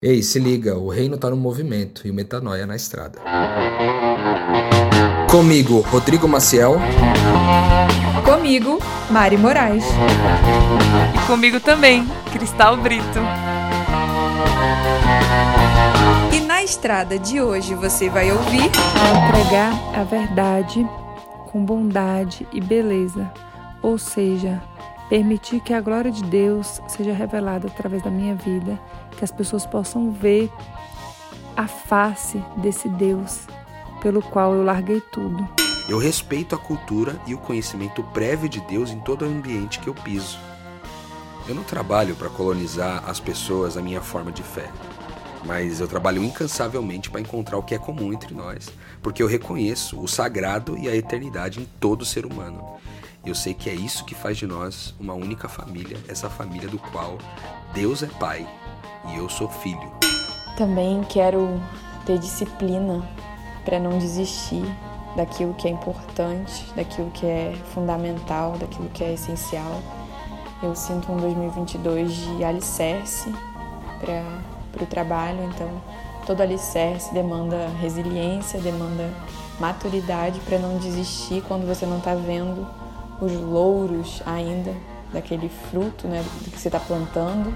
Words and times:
Ei, 0.00 0.22
se 0.22 0.38
liga, 0.38 0.78
o 0.78 0.88
reino 0.90 1.18
tá 1.18 1.28
no 1.28 1.36
movimento 1.36 2.06
e 2.06 2.10
o 2.12 2.14
metanoia 2.14 2.64
na 2.64 2.76
estrada. 2.76 3.18
Comigo, 5.28 5.80
Rodrigo 5.80 6.28
Maciel. 6.28 6.76
Comigo, 8.24 8.78
Mari 9.10 9.36
Moraes. 9.36 9.84
E 11.16 11.26
comigo 11.26 11.58
também, 11.58 12.06
Cristal 12.32 12.76
Brito. 12.76 13.18
E 16.32 16.40
na 16.42 16.62
estrada 16.62 17.18
de 17.18 17.40
hoje 17.40 17.74
você 17.74 18.08
vai 18.08 18.30
ouvir 18.30 18.70
entregar 19.26 19.72
a 19.98 20.04
verdade 20.04 20.88
com 21.50 21.64
bondade 21.64 22.46
e 22.52 22.60
beleza, 22.60 23.28
ou 23.82 23.98
seja, 23.98 24.62
permitir 25.08 25.60
que 25.60 25.72
a 25.72 25.80
glória 25.80 26.10
de 26.10 26.22
Deus 26.22 26.80
seja 26.88 27.12
revelada 27.12 27.66
através 27.66 28.02
da 28.02 28.10
minha 28.10 28.34
vida 28.34 28.78
que 29.16 29.24
as 29.24 29.32
pessoas 29.32 29.66
possam 29.66 30.12
ver 30.12 30.50
a 31.56 31.66
face 31.66 32.42
desse 32.58 32.88
Deus 32.88 33.46
pelo 34.00 34.22
qual 34.22 34.54
eu 34.54 34.62
larguei 34.62 35.00
tudo. 35.00 35.48
Eu 35.88 35.98
respeito 35.98 36.54
a 36.54 36.58
cultura 36.58 37.20
e 37.26 37.34
o 37.34 37.38
conhecimento 37.38 38.02
prévio 38.02 38.48
de 38.48 38.60
Deus 38.60 38.90
em 38.90 39.00
todo 39.00 39.22
o 39.22 39.28
ambiente 39.28 39.80
que 39.80 39.88
eu 39.88 39.94
piso. 39.94 40.38
Eu 41.48 41.54
não 41.54 41.64
trabalho 41.64 42.14
para 42.14 42.28
colonizar 42.28 43.08
as 43.08 43.18
pessoas 43.18 43.76
a 43.76 43.82
minha 43.82 44.02
forma 44.02 44.30
de 44.30 44.42
fé, 44.42 44.70
mas 45.46 45.80
eu 45.80 45.88
trabalho 45.88 46.22
incansavelmente 46.22 47.10
para 47.10 47.22
encontrar 47.22 47.56
o 47.56 47.62
que 47.62 47.74
é 47.74 47.78
comum 47.78 48.12
entre 48.12 48.34
nós, 48.34 48.68
porque 49.02 49.22
eu 49.22 49.26
reconheço 49.26 49.98
o 49.98 50.06
sagrado 50.06 50.76
e 50.76 50.88
a 50.88 50.94
eternidade 50.94 51.58
em 51.58 51.66
todo 51.80 52.04
ser 52.04 52.26
humano. 52.26 52.76
Eu 53.24 53.34
sei 53.34 53.52
que 53.52 53.68
é 53.68 53.74
isso 53.74 54.04
que 54.04 54.14
faz 54.14 54.36
de 54.38 54.46
nós 54.46 54.94
uma 54.98 55.12
única 55.12 55.48
família, 55.48 55.98
essa 56.08 56.30
família 56.30 56.68
do 56.68 56.78
qual 56.78 57.18
Deus 57.74 58.02
é 58.02 58.06
Pai 58.06 58.48
e 59.08 59.16
eu 59.16 59.28
sou 59.28 59.48
filho. 59.48 59.92
Também 60.56 61.02
quero 61.04 61.60
ter 62.06 62.18
disciplina 62.18 63.06
para 63.64 63.78
não 63.78 63.98
desistir 63.98 64.64
daquilo 65.16 65.52
que 65.54 65.66
é 65.66 65.70
importante, 65.70 66.64
daquilo 66.74 67.10
que 67.10 67.26
é 67.26 67.54
fundamental, 67.74 68.56
daquilo 68.56 68.88
que 68.90 69.04
é 69.04 69.12
essencial. 69.12 69.82
Eu 70.62 70.74
sinto 70.74 71.12
um 71.12 71.16
2022 71.16 72.14
de 72.14 72.44
alicerce 72.44 73.30
para 74.00 74.82
o 74.82 74.86
trabalho, 74.86 75.44
então 75.44 75.68
todo 76.24 76.40
alicerce 76.40 77.12
demanda 77.12 77.68
resiliência, 77.80 78.60
demanda 78.60 79.12
maturidade 79.58 80.38
para 80.40 80.58
não 80.58 80.78
desistir 80.78 81.42
quando 81.48 81.66
você 81.66 81.84
não 81.84 81.98
está 81.98 82.14
vendo 82.14 82.66
os 83.20 83.32
louros 83.32 84.22
ainda 84.26 84.74
daquele 85.12 85.48
fruto 85.48 86.06
né, 86.06 86.24
que 86.44 86.58
você 86.58 86.68
está 86.68 86.80
plantando 86.80 87.54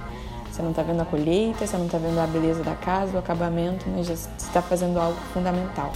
você 0.53 0.61
não 0.61 0.69
está 0.69 0.83
vendo 0.83 1.01
a 1.01 1.07
colheita, 1.07 1.67
você 1.67 1.79
não 1.79 1.87
está 1.87 1.97
vendo 1.97 2.19
a 2.19 2.27
beleza 2.27 2.63
da 2.63 2.75
casa, 2.75 3.17
o 3.17 3.19
acabamento, 3.19 3.89
mas 3.89 4.07
já 4.07 4.13
está 4.13 4.61
fazendo 4.61 5.01
algo 5.01 5.19
fundamental. 5.33 5.91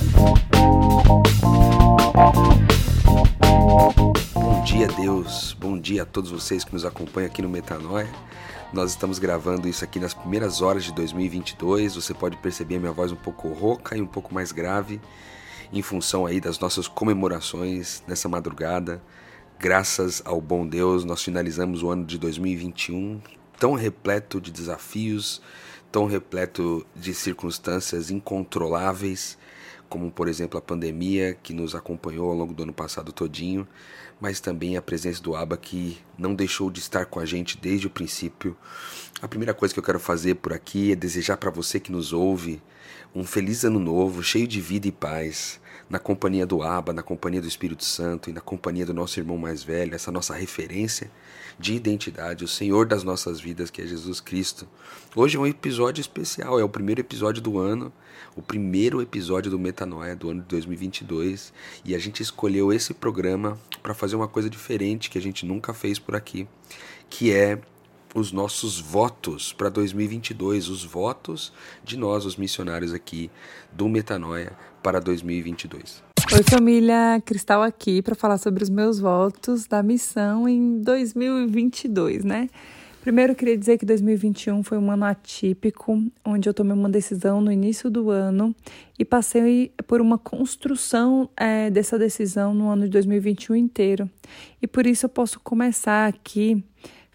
Bom 4.33 4.65
dia, 4.65 4.89
Deus. 4.89 5.55
Bom 5.61 5.79
dia 5.79 6.05
a 6.05 6.07
todos 6.07 6.31
vocês 6.31 6.65
que 6.65 6.73
nos 6.73 6.87
acompanham 6.87 7.27
aqui 7.27 7.43
no 7.43 7.51
Metanoia. 7.51 8.09
Nós 8.73 8.93
estamos 8.93 9.19
gravando 9.19 9.69
isso 9.69 9.85
aqui 9.85 10.01
nas 10.01 10.15
primeiras 10.15 10.63
horas 10.63 10.85
de 10.85 10.93
2022. 10.95 11.95
Você 11.95 12.15
pode 12.15 12.39
perceber 12.39 12.77
a 12.77 12.81
minha 12.81 12.93
voz 12.93 13.13
um 13.13 13.17
pouco 13.17 13.49
rouca 13.49 13.95
e 13.95 14.01
um 14.01 14.07
pouco 14.07 14.33
mais 14.33 14.53
grave 14.53 15.03
em 15.71 15.83
função 15.83 16.25
aí 16.25 16.41
das 16.41 16.59
nossas 16.59 16.89
comemorações 16.89 18.03
nessa 18.09 18.27
madrugada. 18.27 19.03
Graças 19.59 20.23
ao 20.27 20.39
bom 20.39 20.67
Deus, 20.67 21.03
nós 21.03 21.23
finalizamos 21.23 21.83
o 21.83 21.89
ano 21.89 22.05
de 22.05 22.19
2021 22.19 23.23
tão 23.59 23.73
repleto 23.73 24.39
de 24.39 24.51
desafios, 24.51 25.41
tão 25.91 26.05
repleto 26.05 26.87
de 26.95 27.15
circunstâncias 27.15 28.11
incontroláveis, 28.11 29.39
como 29.89 30.11
por 30.11 30.29
exemplo 30.29 30.59
a 30.59 30.63
pandemia 30.63 31.39
que 31.43 31.55
nos 31.55 31.75
acompanhou 31.75 32.29
ao 32.29 32.37
longo 32.37 32.53
do 32.53 32.65
ano 32.65 32.73
passado 32.73 33.15
todinho, 33.15 33.67
mas 34.21 34.41
também 34.41 34.77
a 34.77 34.83
presença 34.83 35.23
do 35.23 35.35
Aba 35.35 35.57
que 35.57 35.97
não 36.19 36.35
deixou 36.35 36.71
de 36.71 36.81
estar 36.81 37.07
com 37.07 37.19
a 37.19 37.25
gente 37.25 37.57
desde 37.57 37.87
o 37.87 37.91
princípio. 37.91 38.55
A 39.23 39.27
primeira 39.29 39.55
coisa 39.55 39.73
que 39.73 39.81
eu 39.81 39.85
quero 39.85 39.99
fazer 39.99 40.35
por 40.35 40.53
aqui 40.53 40.93
é 40.93 40.95
desejar 40.95 41.39
para 41.39 41.51
você 41.51 41.81
que 41.81 41.91
nos 41.91 42.13
ouve 42.13 42.63
um 43.15 43.25
feliz 43.25 43.65
ano 43.65 43.81
novo, 43.81 44.23
cheio 44.23 44.47
de 44.47 44.61
vida 44.61 44.87
e 44.87 44.93
paz 44.93 45.59
na 45.89 45.99
companhia 45.99 46.45
do 46.45 46.63
Abba, 46.63 46.93
na 46.93 47.03
companhia 47.03 47.41
do 47.41 47.47
Espírito 47.47 47.85
Santo 47.85 48.29
e 48.29 48.33
na 48.33 48.41
companhia 48.41 48.85
do 48.85 48.93
nosso 48.93 49.21
irmão 49.21 49.39
mais 49.39 49.63
velho, 49.63 49.95
essa 49.95 50.11
nossa 50.11 50.35
referência 50.35 51.11
de 51.59 51.75
identidade, 51.75 52.45
o 52.45 52.49
Senhor 52.49 52.87
das 52.87 53.03
nossas 53.03 53.41
vidas, 53.41 53.71
que 53.71 53.81
é 53.81 53.87
Jesus 53.87 54.21
Cristo. 54.21 54.67
Hoje 55.15 55.37
é 55.37 55.41
um 55.41 55.47
episódio 55.47 56.01
especial, 56.01 56.59
é 56.61 56.65
o 56.65 56.69
primeiro 56.69 57.01
episódio 57.01 57.41
do 57.41 57.59
ano, 57.59 57.93
o 58.35 58.43
primeiro 58.43 59.01
episódio 59.01 59.51
do 59.51 59.59
Metanoia 59.59 60.15
do 60.15 60.29
ano 60.31 60.43
de 60.43 60.49
2022, 60.49 61.53
e 61.85 61.95
a 61.95 61.99
gente 61.99 62.23
escolheu 62.23 62.73
esse 62.73 62.93
programa 62.93 63.59
para 63.83 63.95
fazer 63.95 64.17
uma 64.17 64.29
coisa 64.29 64.51
diferente 64.51 65.09
que 65.09 65.19
a 65.19 65.23
gente 65.23 65.47
nunca 65.47 65.73
fez 65.73 65.99
por 65.99 66.17
aqui, 66.17 66.47
que 67.09 67.33
é 67.33 67.59
os 68.17 68.33
nossos 68.33 68.81
votos 68.81 69.53
para 69.53 69.69
2022, 69.69 70.71
os 70.71 70.83
votos 70.83 71.53
de 71.85 71.99
nós, 71.99 72.25
os 72.25 72.35
missionários 72.35 72.95
aqui 72.95 73.31
do 73.71 73.89
Metanoia 73.91 74.53
para 74.83 74.99
2022. 75.01 76.03
Oi, 76.33 76.43
família 76.43 77.23
Cristal 77.27 77.63
aqui 77.63 78.01
para 78.01 78.15
falar 78.15 78.39
sobre 78.39 78.63
os 78.63 78.71
meus 78.71 78.99
votos 78.99 79.67
da 79.67 79.83
missão 79.83 80.49
em 80.49 80.81
2022, 80.81 82.25
né? 82.25 82.49
Primeiro, 83.03 83.33
eu 83.33 83.37
queria 83.37 83.57
dizer 83.57 83.79
que 83.79 83.87
2021 83.87 84.65
foi 84.65 84.79
um 84.79 84.91
ano 84.91 85.05
atípico, 85.05 86.03
onde 86.25 86.49
eu 86.49 86.55
tomei 86.55 86.73
uma 86.73 86.89
decisão 86.89 87.41
no 87.41 87.53
início 87.53 87.89
do 87.89 88.11
ano 88.11 88.53
e 88.99 89.05
passei 89.05 89.71
por 89.87 90.01
uma 90.01 90.19
construção 90.19 91.31
é, 91.37 91.71
dessa 91.71 91.97
decisão 91.97 92.53
no 92.53 92.69
ano 92.69 92.83
de 92.85 92.91
2021 92.91 93.55
inteiro. 93.55 94.11
E 94.61 94.67
por 94.67 94.87
isso 94.87 95.05
eu 95.05 95.11
posso 95.11 95.39
começar 95.39 96.09
aqui 96.09 96.65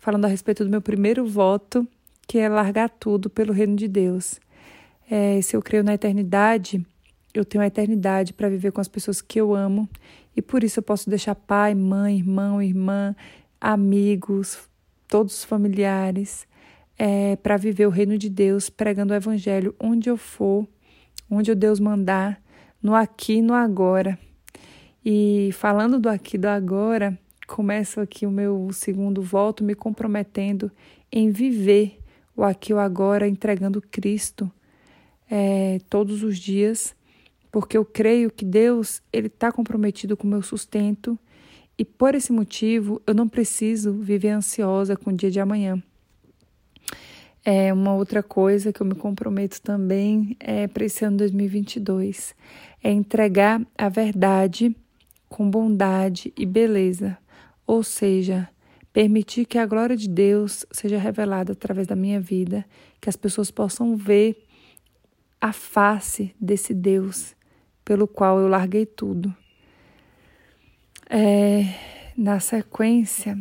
falando 0.01 0.25
a 0.25 0.27
respeito 0.27 0.65
do 0.65 0.69
meu 0.71 0.81
primeiro 0.81 1.27
voto, 1.27 1.87
que 2.27 2.39
é 2.39 2.49
largar 2.49 2.89
tudo 2.89 3.29
pelo 3.29 3.53
reino 3.53 3.75
de 3.75 3.87
Deus. 3.87 4.39
É, 5.09 5.39
se 5.43 5.55
eu 5.55 5.61
creio 5.61 5.83
na 5.83 5.93
eternidade, 5.93 6.83
eu 7.35 7.45
tenho 7.45 7.63
a 7.63 7.67
eternidade 7.67 8.33
para 8.33 8.49
viver 8.49 8.71
com 8.71 8.81
as 8.81 8.87
pessoas 8.87 9.21
que 9.21 9.39
eu 9.39 9.53
amo 9.53 9.87
e 10.35 10.41
por 10.41 10.63
isso 10.63 10.79
eu 10.79 10.83
posso 10.83 11.07
deixar 11.07 11.35
pai, 11.35 11.75
mãe, 11.75 12.17
irmão, 12.17 12.59
irmã, 12.59 13.15
amigos, 13.59 14.57
todos 15.07 15.35
os 15.35 15.43
familiares, 15.43 16.47
é, 16.97 17.35
para 17.35 17.55
viver 17.55 17.85
o 17.85 17.91
reino 17.91 18.17
de 18.17 18.29
Deus, 18.29 18.71
pregando 18.71 19.13
o 19.13 19.15
evangelho 19.15 19.75
onde 19.79 20.09
eu 20.09 20.17
for, 20.17 20.67
onde 21.29 21.51
o 21.51 21.55
Deus 21.55 21.79
mandar, 21.79 22.41
no 22.81 22.95
aqui 22.95 23.33
e 23.33 23.41
no 23.41 23.53
agora. 23.53 24.17
E 25.05 25.51
falando 25.53 25.99
do 25.99 26.09
aqui 26.09 26.37
e 26.37 26.39
do 26.39 26.47
agora, 26.47 27.19
começo 27.51 27.99
aqui 27.99 28.25
o 28.25 28.31
meu 28.31 28.69
segundo 28.71 29.21
voto 29.21 29.61
me 29.61 29.75
comprometendo 29.75 30.71
em 31.11 31.29
viver 31.31 31.99
o 32.33 32.43
aqui 32.43 32.73
o 32.73 32.79
agora, 32.79 33.27
entregando 33.27 33.81
Cristo 33.81 34.49
é, 35.29 35.79
todos 35.89 36.23
os 36.23 36.39
dias, 36.39 36.95
porque 37.51 37.77
eu 37.77 37.83
creio 37.83 38.31
que 38.31 38.45
Deus 38.45 39.01
ele 39.11 39.27
está 39.27 39.51
comprometido 39.51 40.15
com 40.15 40.25
o 40.25 40.29
meu 40.29 40.41
sustento 40.41 41.19
e 41.77 41.83
por 41.83 42.15
esse 42.15 42.31
motivo 42.31 43.01
eu 43.05 43.13
não 43.13 43.27
preciso 43.27 43.91
viver 43.95 44.29
ansiosa 44.29 44.95
com 44.95 45.09
o 45.09 45.13
dia 45.13 45.29
de 45.29 45.41
amanhã. 45.41 45.81
É 47.43 47.73
uma 47.73 47.93
outra 47.93 48.23
coisa 48.23 48.71
que 48.71 48.81
eu 48.81 48.87
me 48.87 48.95
comprometo 48.95 49.61
também 49.61 50.37
é 50.39 50.67
para 50.67 50.85
esse 50.85 51.03
ano 51.03 51.17
2022 51.17 52.33
é 52.81 52.91
entregar 52.91 53.61
a 53.77 53.89
verdade 53.89 54.73
com 55.27 55.49
bondade 55.49 56.31
e 56.37 56.45
beleza 56.45 57.17
ou 57.71 57.83
seja, 57.83 58.49
permitir 58.91 59.45
que 59.45 59.57
a 59.57 59.65
glória 59.65 59.95
de 59.95 60.09
Deus 60.09 60.65
seja 60.73 60.97
revelada 60.97 61.53
através 61.53 61.87
da 61.87 61.95
minha 61.95 62.19
vida, 62.19 62.65
que 62.99 63.07
as 63.07 63.15
pessoas 63.15 63.49
possam 63.49 63.95
ver 63.95 64.43
a 65.39 65.53
face 65.53 66.35
desse 66.37 66.73
Deus 66.73 67.33
pelo 67.85 68.09
qual 68.09 68.41
eu 68.41 68.49
larguei 68.49 68.85
tudo. 68.85 69.33
É, 71.09 71.63
na 72.17 72.41
sequência, 72.41 73.39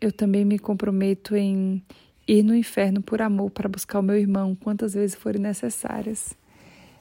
eu 0.00 0.10
também 0.10 0.42
me 0.42 0.58
comprometo 0.58 1.36
em 1.36 1.84
ir 2.26 2.42
no 2.42 2.56
inferno 2.56 3.02
por 3.02 3.20
amor 3.20 3.50
para 3.50 3.68
buscar 3.68 4.00
o 4.00 4.02
meu 4.02 4.16
irmão 4.16 4.54
quantas 4.54 4.94
vezes 4.94 5.14
forem 5.14 5.42
necessárias. 5.42 6.34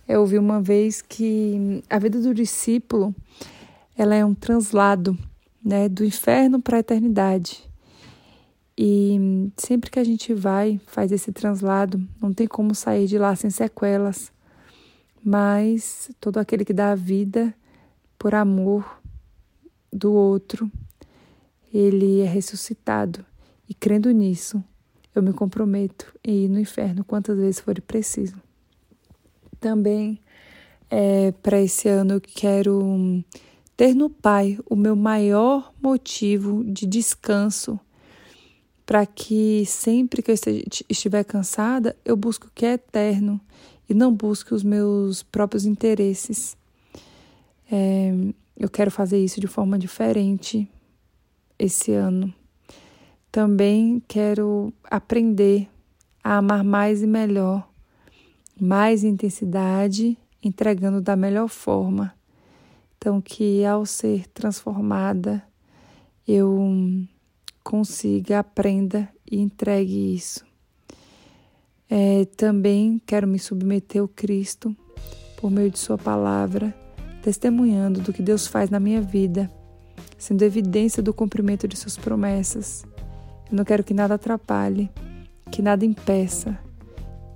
Eu 0.05 0.19
ouvi 0.19 0.37
uma 0.37 0.61
vez 0.61 1.01
que 1.01 1.81
a 1.89 1.97
vida 1.97 2.19
do 2.19 2.33
discípulo 2.33 3.15
ela 3.97 4.13
é 4.13 4.25
um 4.25 4.35
translado 4.35 5.17
né, 5.65 5.89
do 5.89 6.05
inferno 6.05 6.61
para 6.61 6.77
a 6.77 6.79
eternidade. 6.79 7.67
E 8.77 9.49
sempre 9.57 9.89
que 9.89 9.97
a 9.97 10.03
gente 10.03 10.31
vai, 10.31 10.79
faz 10.85 11.11
esse 11.11 11.31
translado, 11.31 12.05
não 12.21 12.31
tem 12.31 12.45
como 12.45 12.75
sair 12.75 13.07
de 13.07 13.17
lá 13.17 13.35
sem 13.35 13.49
sequelas. 13.49 14.31
Mas 15.23 16.11
todo 16.19 16.37
aquele 16.37 16.63
que 16.63 16.73
dá 16.73 16.91
a 16.91 16.95
vida 16.95 17.51
por 18.19 18.35
amor 18.35 19.01
do 19.91 20.13
outro, 20.13 20.71
ele 21.73 22.21
é 22.21 22.25
ressuscitado. 22.25 23.25
E 23.67 23.73
crendo 23.73 24.11
nisso, 24.11 24.63
eu 25.15 25.23
me 25.23 25.33
comprometo 25.33 26.13
em 26.23 26.45
ir 26.45 26.49
no 26.49 26.59
inferno 26.59 27.03
quantas 27.03 27.37
vezes 27.37 27.59
for 27.59 27.81
preciso. 27.81 28.35
Também 29.59 30.19
é, 30.91 31.31
para 31.31 31.59
esse 31.59 31.87
ano 31.87 32.15
eu 32.15 32.21
quero 32.21 33.23
ter 33.75 33.93
no 33.93 34.09
Pai 34.09 34.57
o 34.69 34.75
meu 34.75 34.95
maior 34.95 35.73
motivo 35.81 36.63
de 36.63 36.85
descanso, 36.85 37.79
para 38.85 39.05
que 39.05 39.65
sempre 39.65 40.21
que 40.21 40.31
eu 40.31 40.35
estiver 40.89 41.23
cansada, 41.23 41.95
eu 42.05 42.15
busque 42.15 42.47
o 42.47 42.51
que 42.53 42.65
é 42.65 42.73
eterno 42.73 43.41
e 43.89 43.93
não 43.93 44.13
busque 44.13 44.53
os 44.53 44.63
meus 44.63 45.23
próprios 45.23 45.65
interesses. 45.65 46.55
É, 47.71 48.13
eu 48.55 48.69
quero 48.69 48.91
fazer 48.91 49.23
isso 49.23 49.41
de 49.41 49.47
forma 49.47 49.77
diferente 49.77 50.69
esse 51.57 51.91
ano. 51.91 52.33
Também 53.31 54.01
quero 54.07 54.71
aprender 54.83 55.67
a 56.23 56.37
amar 56.37 56.63
mais 56.63 57.01
e 57.03 57.07
melhor, 57.07 57.67
mais 58.59 59.03
intensidade, 59.03 60.17
entregando 60.41 61.01
da 61.01 61.15
melhor 61.15 61.49
forma. 61.49 62.13
Então, 63.05 63.21
que 63.21 63.63
ao 63.63 63.85
ser 63.85 64.25
transformada, 64.29 65.43
eu 66.27 66.59
consiga, 67.63 68.39
aprenda 68.39 69.07
e 69.29 69.39
entregue 69.39 70.15
isso. 70.15 70.43
É, 71.87 72.25
também 72.35 72.99
quero 73.05 73.27
me 73.27 73.37
submeter 73.37 74.01
ao 74.01 74.07
Cristo 74.07 74.75
por 75.37 75.51
meio 75.51 75.69
de 75.69 75.77
Sua 75.77 75.99
palavra, 75.99 76.75
testemunhando 77.21 78.01
do 78.01 78.11
que 78.11 78.23
Deus 78.23 78.47
faz 78.47 78.71
na 78.71 78.79
minha 78.79 79.03
vida, 79.03 79.51
sendo 80.17 80.41
evidência 80.41 81.03
do 81.03 81.13
cumprimento 81.13 81.67
de 81.67 81.77
Suas 81.77 81.95
promessas. 81.97 82.87
Eu 83.51 83.55
não 83.55 83.63
quero 83.63 83.83
que 83.83 83.93
nada 83.93 84.15
atrapalhe, 84.15 84.89
que 85.51 85.61
nada 85.61 85.85
impeça, 85.85 86.57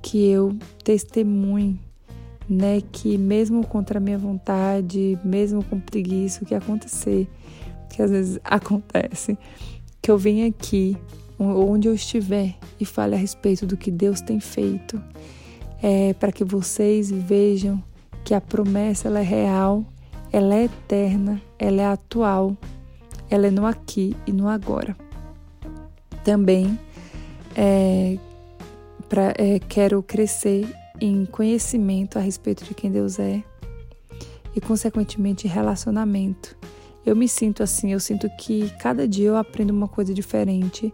que 0.02 0.32
eu 0.32 0.58
testemunhe, 0.84 1.80
né, 2.50 2.82
que 2.92 3.18
mesmo 3.18 3.66
contra 3.66 4.00
a 4.00 4.02
minha 4.02 4.18
vontade, 4.18 5.20
mesmo 5.24 5.64
com 5.64 5.80
preguiça, 5.80 6.44
o 6.44 6.48
que 6.48 6.56
acontecer, 6.56 7.30
que 7.90 8.02
às 8.02 8.10
vezes 8.10 8.40
acontece, 8.44 9.38
que 10.02 10.10
eu 10.10 10.18
venha 10.18 10.48
aqui, 10.48 10.98
onde 11.38 11.88
eu 11.88 11.94
estiver, 11.94 12.56
e 12.80 12.86
fale 12.86 13.16
a 13.16 13.18
respeito 13.18 13.66
do 13.68 13.78
que 13.78 13.92
Deus 13.92 14.20
tem 14.20 14.40
feito, 14.40 15.02
é, 15.82 16.14
para 16.14 16.32
que 16.32 16.44
vocês 16.44 17.12
vejam 17.12 17.82
que 18.26 18.34
a 18.34 18.42
promessa 18.42 19.08
ela 19.08 19.20
é 19.20 19.24
real, 19.24 19.86
ela 20.32 20.56
é 20.56 20.66
eterna, 20.66 21.42
ela 21.58 21.82
é 21.82 21.86
atual, 21.86 22.58
ela 23.30 23.48
é 23.48 23.52
no 23.52 23.66
aqui 23.66 24.16
e 24.26 24.32
no 24.32 24.48
agora. 24.48 24.96
Também 26.24 26.78
é, 27.56 28.18
pra, 29.08 29.34
é, 29.38 29.60
quero 29.60 30.04
crescer 30.04 30.68
em 31.02 31.26
conhecimento 31.26 32.18
a 32.18 32.22
respeito 32.22 32.64
de 32.64 32.74
quem 32.74 32.92
Deus 32.92 33.20
é 33.20 33.44
e, 34.56 34.62
consequentemente, 34.62 35.48
relacionamento. 35.48 36.58
Eu 37.06 37.16
me 37.16 37.28
sinto 37.28 37.64
assim, 37.64 37.94
eu 37.94 38.00
sinto 38.00 38.30
que 38.38 38.70
cada 38.78 39.08
dia 39.08 39.28
eu 39.28 39.38
aprendo 39.38 39.72
uma 39.72 39.88
coisa 39.88 40.14
diferente 40.14 40.94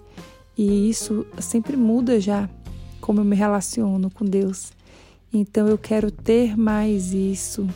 e 0.57 0.89
isso 0.89 1.25
sempre 1.39 1.75
muda 1.75 2.19
já 2.19 2.49
como 3.01 3.19
eu 3.19 3.25
me 3.25 3.35
relaciono 3.35 4.09
com 4.09 4.25
Deus. 4.25 4.71
Então 5.33 5.67
eu 5.67 5.77
quero 5.77 6.09
ter 6.09 6.57
mais 6.57 7.11
isso, 7.11 7.67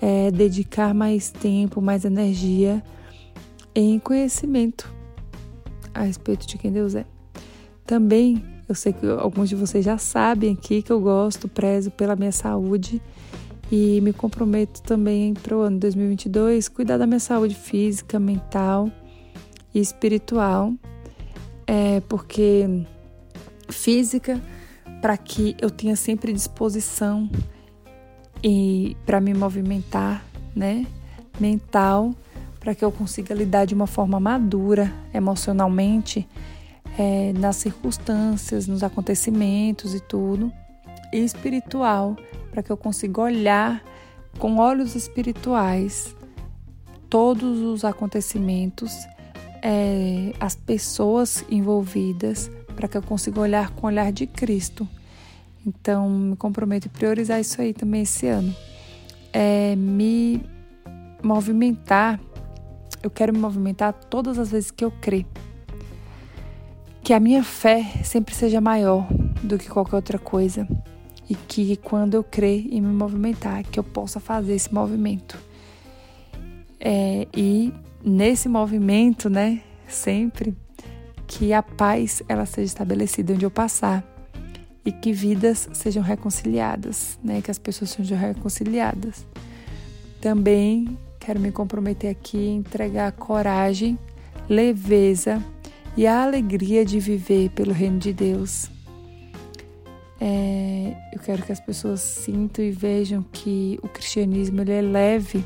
é, 0.00 0.30
dedicar 0.30 0.94
mais 0.94 1.30
tempo, 1.30 1.80
mais 1.82 2.04
energia 2.04 2.82
em 3.74 3.98
conhecimento 3.98 4.92
a 5.94 6.02
respeito 6.02 6.46
de 6.46 6.56
quem 6.56 6.70
Deus 6.70 6.94
é. 6.94 7.04
Também, 7.84 8.42
eu 8.72 8.74
sei 8.74 8.94
que 8.94 9.06
alguns 9.06 9.50
de 9.50 9.54
vocês 9.54 9.84
já 9.84 9.98
sabem 9.98 10.54
aqui 10.54 10.80
que 10.80 10.90
eu 10.90 10.98
gosto, 10.98 11.46
prezo 11.46 11.90
pela 11.90 12.16
minha 12.16 12.32
saúde 12.32 13.02
e 13.70 14.00
me 14.00 14.14
comprometo 14.14 14.80
também 14.80 15.34
para 15.34 15.54
o 15.54 15.60
ano 15.60 15.78
2022 15.78 16.70
cuidar 16.70 16.96
da 16.96 17.06
minha 17.06 17.20
saúde 17.20 17.54
física, 17.54 18.18
mental 18.18 18.90
e 19.74 19.78
espiritual, 19.78 20.72
é, 21.66 22.00
porque 22.08 22.86
física 23.68 24.40
para 25.02 25.18
que 25.18 25.54
eu 25.60 25.68
tenha 25.68 25.94
sempre 25.94 26.32
disposição 26.32 27.28
e 28.42 28.96
para 29.04 29.20
me 29.20 29.34
movimentar, 29.34 30.24
né? 30.56 30.86
Mental 31.38 32.14
para 32.58 32.74
que 32.74 32.82
eu 32.82 32.90
consiga 32.90 33.34
lidar 33.34 33.66
de 33.66 33.74
uma 33.74 33.86
forma 33.86 34.18
madura 34.18 34.90
emocionalmente 35.12 36.26
é, 36.98 37.32
nas 37.32 37.56
circunstâncias, 37.56 38.66
nos 38.66 38.82
acontecimentos 38.82 39.94
e 39.94 40.00
tudo, 40.00 40.52
e 41.12 41.18
espiritual, 41.18 42.16
para 42.50 42.62
que 42.62 42.70
eu 42.70 42.76
consiga 42.76 43.20
olhar 43.20 43.82
com 44.38 44.58
olhos 44.58 44.94
espirituais 44.94 46.14
todos 47.08 47.60
os 47.60 47.84
acontecimentos, 47.84 48.92
é, 49.62 50.32
as 50.40 50.54
pessoas 50.54 51.44
envolvidas, 51.50 52.50
para 52.74 52.88
que 52.88 52.96
eu 52.96 53.02
consiga 53.02 53.40
olhar 53.40 53.70
com 53.70 53.86
o 53.86 53.90
olhar 53.90 54.10
de 54.10 54.26
Cristo. 54.26 54.88
Então, 55.66 56.08
me 56.08 56.36
comprometo 56.36 56.88
a 56.88 56.98
priorizar 56.98 57.40
isso 57.40 57.60
aí 57.60 57.72
também 57.72 58.02
esse 58.02 58.26
ano. 58.26 58.54
É, 59.32 59.76
me 59.76 60.42
movimentar 61.22 62.18
eu 63.02 63.10
quero 63.10 63.32
me 63.32 63.38
movimentar 63.38 63.92
todas 63.92 64.38
as 64.38 64.50
vezes 64.50 64.70
que 64.70 64.84
eu 64.84 64.90
crer. 64.90 65.26
Que 67.02 67.12
a 67.12 67.20
minha 67.20 67.42
fé 67.42 67.84
sempre 68.04 68.34
seja 68.34 68.60
maior 68.60 69.06
do 69.42 69.58
que 69.58 69.68
qualquer 69.68 69.96
outra 69.96 70.18
coisa. 70.18 70.66
E 71.28 71.34
que 71.34 71.76
quando 71.76 72.14
eu 72.14 72.22
crer 72.22 72.66
e 72.70 72.80
me 72.80 72.92
movimentar, 72.92 73.64
que 73.64 73.78
eu 73.78 73.84
possa 73.84 74.20
fazer 74.20 74.54
esse 74.54 74.72
movimento. 74.72 75.38
É, 76.78 77.26
e 77.34 77.72
nesse 78.04 78.48
movimento, 78.48 79.30
né, 79.30 79.60
sempre, 79.88 80.56
que 81.26 81.52
a 81.52 81.62
paz 81.62 82.22
ela 82.28 82.44
seja 82.44 82.66
estabelecida 82.66 83.32
onde 83.32 83.44
eu 83.44 83.50
passar 83.50 84.04
e 84.84 84.90
que 84.90 85.12
vidas 85.12 85.68
sejam 85.72 86.02
reconciliadas, 86.02 87.18
né, 87.22 87.40
que 87.40 87.50
as 87.50 87.58
pessoas 87.58 87.90
sejam 87.90 88.18
reconciliadas. 88.18 89.24
Também 90.20 90.98
Quero 91.24 91.38
me 91.38 91.52
comprometer 91.52 92.10
aqui 92.10 92.36
a 92.36 92.50
entregar 92.50 93.12
coragem, 93.12 93.96
leveza 94.48 95.40
e 95.96 96.06
a 96.06 96.22
alegria 96.22 96.84
de 96.84 96.98
viver 96.98 97.50
pelo 97.50 97.72
reino 97.72 97.98
de 97.98 98.12
Deus. 98.12 98.70
É, 100.20 100.96
eu 101.12 101.18
quero 101.20 101.42
que 101.42 101.52
as 101.52 101.60
pessoas 101.60 102.00
sintam 102.00 102.64
e 102.64 102.70
vejam 102.70 103.22
que 103.22 103.78
o 103.82 103.88
cristianismo 103.88 104.60
ele 104.60 104.72
é 104.72 104.80
leve 104.80 105.44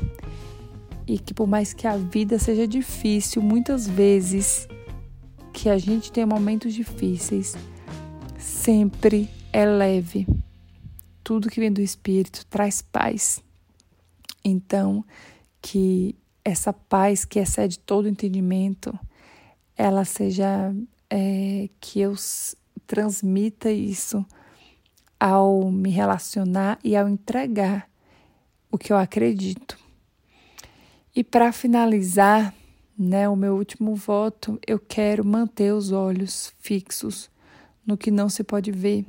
e 1.07 1.17
que 1.17 1.33
por 1.33 1.47
mais 1.47 1.73
que 1.73 1.87
a 1.87 1.97
vida 1.97 2.37
seja 2.37 2.67
difícil, 2.67 3.41
muitas 3.41 3.87
vezes 3.87 4.67
que 5.51 5.69
a 5.69 5.77
gente 5.77 6.11
tem 6.11 6.25
momentos 6.25 6.73
difíceis, 6.73 7.55
sempre 8.37 9.29
é 9.51 9.65
leve. 9.65 10.27
Tudo 11.23 11.49
que 11.49 11.59
vem 11.59 11.71
do 11.71 11.81
Espírito 11.81 12.45
traz 12.45 12.81
paz. 12.81 13.41
Então, 14.43 15.03
que 15.61 16.15
essa 16.45 16.71
paz 16.71 17.25
que 17.25 17.39
excede 17.39 17.79
todo 17.79 18.07
entendimento, 18.07 18.97
ela 19.77 20.03
seja 20.03 20.73
é, 21.09 21.69
que 21.79 22.01
eu 22.01 22.15
transmita 22.85 23.71
isso 23.71 24.25
ao 25.19 25.71
me 25.71 25.89
relacionar 25.89 26.79
e 26.83 26.95
ao 26.95 27.07
entregar 27.07 27.89
o 28.71 28.77
que 28.77 28.91
eu 28.91 28.97
acredito. 28.97 29.77
E 31.15 31.23
para 31.23 31.51
finalizar, 31.51 32.53
né, 32.97 33.27
o 33.27 33.35
meu 33.35 33.55
último 33.55 33.95
voto, 33.95 34.59
eu 34.65 34.79
quero 34.79 35.25
manter 35.25 35.73
os 35.73 35.91
olhos 35.91 36.53
fixos 36.59 37.29
no 37.85 37.97
que 37.97 38.11
não 38.11 38.29
se 38.29 38.43
pode 38.43 38.71
ver. 38.71 39.05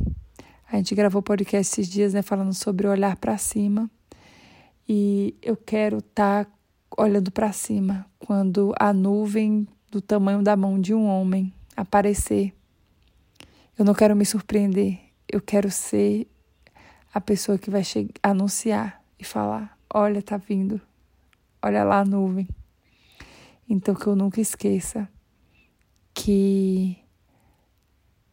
A 0.71 0.77
gente 0.77 0.95
gravou 0.95 1.23
podcast 1.23 1.73
esses 1.73 1.93
dias, 1.93 2.15
né, 2.15 2.23
falando 2.23 2.55
sobre 2.55 2.87
olhar 2.87 3.17
para 3.17 3.37
cima 3.39 3.91
e 4.89 5.35
eu 5.43 5.57
quero 5.57 5.99
estar 5.99 6.45
tá 6.47 6.53
olhando 6.97 7.31
para 7.31 7.53
cima 7.53 8.07
quando 8.19 8.75
a 8.79 8.93
nuvem 8.93 9.67
do 9.91 10.01
tamanho 10.01 10.43
da 10.43 10.57
mão 10.57 10.81
de 10.81 10.95
um 10.95 11.07
homem 11.07 11.53
aparecer. 11.77 12.55
Eu 13.79 13.85
não 13.85 13.95
quero 13.95 14.15
me 14.15 14.27
surpreender, 14.27 14.99
eu 15.31 15.41
quero 15.41 15.71
ser 15.71 16.27
a 17.13 17.21
pessoa 17.21 17.59
que 17.59 17.71
vai 17.71 17.83
anunciar 18.23 19.03
e 19.19 19.25
falar: 19.25 19.79
olha, 19.93 20.23
tá 20.23 20.37
vindo, 20.37 20.81
olha 21.63 21.85
lá 21.85 22.01
a 22.01 22.05
nuvem. 22.05 22.49
Então, 23.69 23.95
que 23.95 24.07
eu 24.07 24.17
nunca 24.17 24.41
esqueça 24.41 25.09
que 26.15 26.99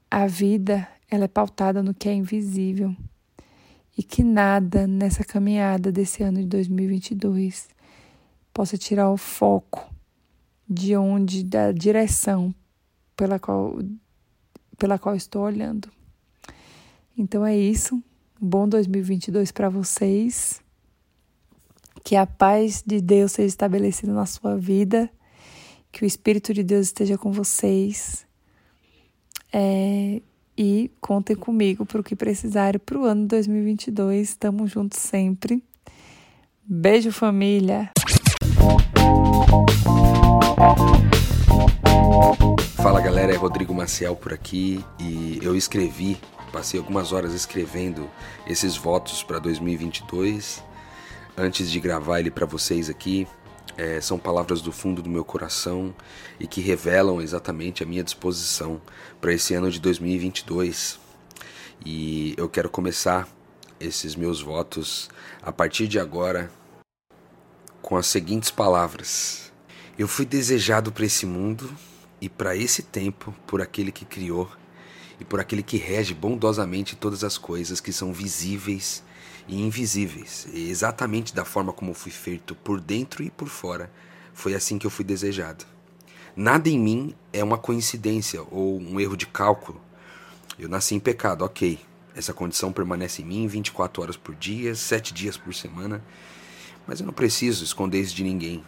a 0.09 0.25
vida 0.27 0.87
ela 1.09 1.25
é 1.25 1.27
pautada 1.27 1.83
no 1.83 1.93
que 1.93 2.09
é 2.09 2.13
invisível 2.13 2.95
e 3.97 4.01
que 4.01 4.23
nada 4.23 4.87
nessa 4.87 5.23
caminhada 5.23 5.91
desse 5.91 6.23
ano 6.23 6.39
de 6.39 6.47
2022 6.47 7.69
possa 8.53 8.77
tirar 8.77 9.09
o 9.09 9.17
foco 9.17 9.94
de 10.67 10.95
onde, 10.95 11.43
da 11.43 11.71
direção 11.71 12.53
pela 13.15 13.39
qual 13.39 13.79
pela 14.77 14.99
qual 14.99 15.15
estou 15.15 15.43
olhando. 15.43 15.89
Então 17.17 17.45
é 17.45 17.57
isso. 17.57 18.03
Bom 18.39 18.67
2022 18.67 19.51
para 19.51 19.69
vocês. 19.69 20.61
Que 22.03 22.15
a 22.15 22.25
paz 22.25 22.83
de 22.85 22.99
Deus 23.01 23.31
seja 23.31 23.47
estabelecida 23.47 24.11
na 24.13 24.25
sua 24.25 24.57
vida. 24.57 25.09
Que 25.91 26.03
o 26.03 26.05
Espírito 26.05 26.53
de 26.53 26.61
Deus 26.61 26.87
esteja 26.87 27.17
com 27.17 27.31
vocês. 27.31 28.27
É, 29.51 30.21
e 30.57 30.91
contem 30.99 31.35
comigo 31.35 31.85
para 31.85 32.01
o 32.01 32.03
que 32.03 32.15
precisarem 32.15 32.79
para 32.79 32.99
o 32.99 33.05
ano 33.05 33.27
2022. 33.27 34.29
Estamos 34.29 34.71
juntos 34.71 34.99
sempre. 34.99 35.63
Beijo, 36.67 37.11
família! 37.11 37.91
Fala 42.77 42.99
galera, 43.01 43.33
é 43.33 43.35
Rodrigo 43.35 43.73
Maciel 43.73 44.15
por 44.15 44.33
aqui 44.33 44.83
e 44.99 45.39
eu 45.41 45.55
escrevi, 45.55 46.19
passei 46.51 46.79
algumas 46.79 47.11
horas 47.11 47.33
escrevendo 47.33 48.09
esses 48.47 48.75
votos 48.75 49.21
para 49.23 49.37
2022. 49.37 50.63
Antes 51.37 51.69
de 51.69 51.79
gravar 51.79 52.19
ele 52.19 52.31
para 52.31 52.45
vocês 52.45 52.89
aqui, 52.89 53.27
é, 53.77 53.99
são 54.01 54.17
palavras 54.17 54.61
do 54.61 54.71
fundo 54.71 55.01
do 55.01 55.09
meu 55.09 55.25
coração 55.25 55.93
e 56.39 56.47
que 56.47 56.61
revelam 56.61 57.21
exatamente 57.21 57.83
a 57.83 57.85
minha 57.85 58.03
disposição 58.03 58.81
para 59.19 59.33
esse 59.33 59.53
ano 59.53 59.69
de 59.69 59.79
2022. 59.79 60.99
E 61.85 62.33
eu 62.37 62.47
quero 62.47 62.69
começar 62.69 63.27
esses 63.79 64.15
meus 64.15 64.41
votos 64.41 65.09
a 65.41 65.51
partir 65.51 65.87
de 65.87 65.99
agora 65.99 66.49
com 67.81 67.97
as 67.97 68.07
seguintes 68.07 68.49
palavras: 68.49 69.44
Eu 69.97 70.09
fui 70.09 70.25
desejado 70.25 70.91
para 70.91 71.05
esse 71.05 71.25
mundo 71.25 71.73
e 72.19 72.27
para 72.27 72.53
esse 72.53 72.83
tempo 72.83 73.33
por 73.47 73.61
aquele 73.61 73.93
que 73.93 74.03
criou 74.03 74.51
e 75.17 75.23
por 75.23 75.39
aquele 75.39 75.63
que 75.63 75.77
rege 75.77 76.13
bondosamente 76.13 76.97
todas 76.97 77.23
as 77.23 77.37
coisas 77.37 77.79
que 77.79 77.93
são 77.93 78.11
visíveis 78.11 79.01
e 79.47 79.61
invisíveis, 79.61 80.47
e 80.51 80.69
exatamente 80.69 81.33
da 81.33 81.45
forma 81.45 81.71
como 81.71 81.93
fui 81.93 82.11
feito 82.11 82.53
por 82.55 82.81
dentro 82.81 83.23
e 83.23 83.29
por 83.29 83.47
fora. 83.47 83.89
Foi 84.33 84.53
assim 84.53 84.77
que 84.77 84.85
eu 84.85 84.91
fui 84.91 85.05
desejado. 85.05 85.65
Nada 86.35 86.67
em 86.67 86.77
mim 86.77 87.15
é 87.31 87.41
uma 87.41 87.57
coincidência 87.57 88.43
ou 88.51 88.77
um 88.77 88.99
erro 88.99 89.15
de 89.15 89.25
cálculo. 89.25 89.79
Eu 90.59 90.67
nasci 90.67 90.93
em 90.95 90.99
pecado, 90.99 91.45
ok. 91.45 91.79
Essa 92.13 92.33
condição 92.33 92.73
permanece 92.73 93.21
em 93.21 93.25
mim 93.25 93.47
24 93.47 94.01
horas 94.01 94.17
por 94.17 94.35
dia, 94.35 94.75
7 94.75 95.13
dias 95.13 95.37
por 95.37 95.53
semana. 95.53 96.03
Mas 96.85 96.99
eu 96.99 97.05
não 97.05 97.13
preciso 97.13 97.63
esconder 97.63 98.01
isso 98.01 98.13
de 98.13 98.23
ninguém. 98.23 98.61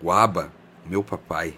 O 0.00 0.12
Abba, 0.12 0.52
meu 0.86 1.02
papai, 1.02 1.54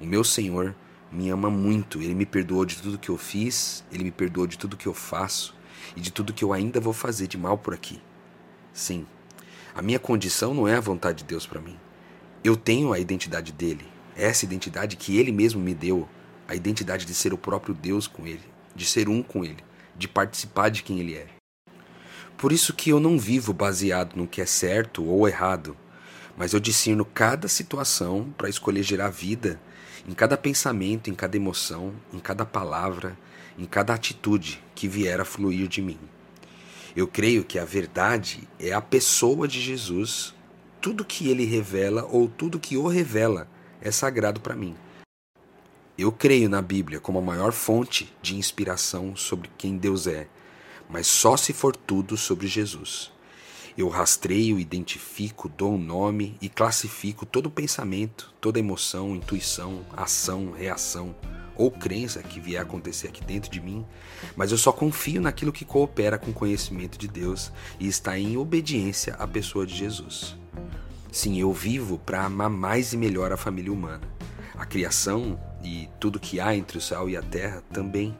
o 0.00 0.06
meu 0.06 0.24
Senhor, 0.24 0.74
me 1.10 1.28
ama 1.28 1.50
muito. 1.50 2.00
Ele 2.00 2.14
me 2.14 2.24
perdoou 2.24 2.64
de 2.64 2.80
tudo 2.80 2.98
que 2.98 3.10
eu 3.10 3.18
fiz, 3.18 3.84
ele 3.92 4.04
me 4.04 4.10
perdoou 4.10 4.46
de 4.46 4.56
tudo 4.56 4.78
que 4.78 4.86
eu 4.86 4.94
faço 4.94 5.54
e 5.94 6.00
de 6.00 6.10
tudo 6.10 6.32
que 6.32 6.42
eu 6.42 6.54
ainda 6.54 6.80
vou 6.80 6.94
fazer 6.94 7.26
de 7.26 7.36
mal 7.36 7.58
por 7.58 7.74
aqui. 7.74 8.00
Sim, 8.72 9.06
a 9.74 9.82
minha 9.82 9.98
condição 9.98 10.54
não 10.54 10.66
é 10.66 10.76
a 10.76 10.80
vontade 10.80 11.18
de 11.18 11.24
Deus 11.24 11.46
para 11.46 11.60
mim. 11.60 11.78
Eu 12.42 12.56
tenho 12.56 12.94
a 12.94 12.98
identidade 12.98 13.52
dele, 13.52 13.86
essa 14.16 14.46
identidade 14.46 14.96
que 14.96 15.18
ele 15.18 15.30
mesmo 15.30 15.60
me 15.60 15.74
deu, 15.74 16.08
a 16.48 16.54
identidade 16.54 17.04
de 17.04 17.12
ser 17.12 17.34
o 17.34 17.38
próprio 17.38 17.74
Deus 17.74 18.06
com 18.06 18.26
ele, 18.26 18.42
de 18.74 18.86
ser 18.86 19.06
um 19.06 19.22
com 19.22 19.44
ele, 19.44 19.62
de 19.94 20.08
participar 20.08 20.70
de 20.70 20.82
quem 20.82 20.98
ele 20.98 21.14
é. 21.14 21.26
Por 22.38 22.52
isso 22.52 22.72
que 22.72 22.88
eu 22.88 22.98
não 22.98 23.18
vivo 23.18 23.52
baseado 23.52 24.16
no 24.16 24.26
que 24.26 24.40
é 24.40 24.46
certo 24.46 25.04
ou 25.04 25.28
errado, 25.28 25.76
mas 26.36 26.52
eu 26.52 26.60
discerno 26.60 27.04
cada 27.04 27.48
situação 27.48 28.32
para 28.36 28.48
escolher 28.48 28.82
gerar 28.82 29.10
vida 29.10 29.60
em 30.06 30.14
cada 30.14 30.36
pensamento, 30.36 31.10
em 31.10 31.14
cada 31.14 31.36
emoção, 31.36 31.92
em 32.12 32.18
cada 32.18 32.44
palavra, 32.44 33.16
em 33.58 33.64
cada 33.64 33.94
atitude 33.94 34.62
que 34.74 34.88
vier 34.88 35.20
a 35.20 35.24
fluir 35.24 35.68
de 35.68 35.80
mim. 35.80 35.98
Eu 36.96 37.06
creio 37.06 37.44
que 37.44 37.58
a 37.58 37.64
verdade 37.64 38.48
é 38.58 38.72
a 38.72 38.80
pessoa 38.80 39.46
de 39.46 39.60
Jesus. 39.60 40.34
Tudo 40.80 41.04
que 41.04 41.28
ele 41.28 41.44
revela 41.44 42.04
ou 42.04 42.28
tudo 42.28 42.58
que 42.58 42.76
o 42.76 42.88
revela 42.88 43.48
é 43.80 43.90
sagrado 43.90 44.40
para 44.40 44.56
mim. 44.56 44.74
Eu 45.96 46.10
creio 46.10 46.48
na 46.48 46.60
Bíblia 46.60 46.98
como 46.98 47.18
a 47.18 47.22
maior 47.22 47.52
fonte 47.52 48.12
de 48.20 48.36
inspiração 48.36 49.14
sobre 49.14 49.50
quem 49.56 49.76
Deus 49.76 50.06
é 50.06 50.26
mas 50.92 51.06
só 51.06 51.36
se 51.36 51.52
for 51.52 51.74
tudo 51.74 52.16
sobre 52.16 52.46
Jesus. 52.46 53.11
Eu 53.76 53.88
rastreio, 53.88 54.60
identifico, 54.60 55.48
dou 55.48 55.74
um 55.74 55.78
nome 55.78 56.36
e 56.40 56.48
classifico 56.48 57.24
todo 57.24 57.50
pensamento, 57.50 58.34
toda 58.40 58.58
emoção, 58.58 59.14
intuição, 59.14 59.80
ação, 59.96 60.52
reação 60.52 61.14
ou 61.56 61.70
crença 61.70 62.22
que 62.22 62.40
vier 62.40 62.60
a 62.60 62.62
acontecer 62.62 63.08
aqui 63.08 63.22
dentro 63.24 63.50
de 63.50 63.60
mim, 63.60 63.84
mas 64.34 64.50
eu 64.50 64.58
só 64.58 64.72
confio 64.72 65.20
naquilo 65.20 65.52
que 65.52 65.64
coopera 65.64 66.18
com 66.18 66.30
o 66.30 66.34
conhecimento 66.34 66.98
de 66.98 67.06
Deus 67.06 67.52
e 67.78 67.86
está 67.86 68.18
em 68.18 68.36
obediência 68.36 69.14
à 69.14 69.26
pessoa 69.26 69.66
de 69.66 69.74
Jesus. 69.74 70.36
Sim, 71.10 71.38
eu 71.38 71.52
vivo 71.52 71.98
para 71.98 72.24
amar 72.24 72.48
mais 72.48 72.92
e 72.92 72.96
melhor 72.96 73.32
a 73.32 73.36
família 73.36 73.72
humana. 73.72 74.00
A 74.54 74.64
criação 74.64 75.38
e 75.62 75.88
tudo 76.00 76.18
que 76.18 76.40
há 76.40 76.56
entre 76.56 76.78
o 76.78 76.80
céu 76.80 77.08
e 77.08 77.16
a 77.16 77.22
terra 77.22 77.62
também 77.72 78.16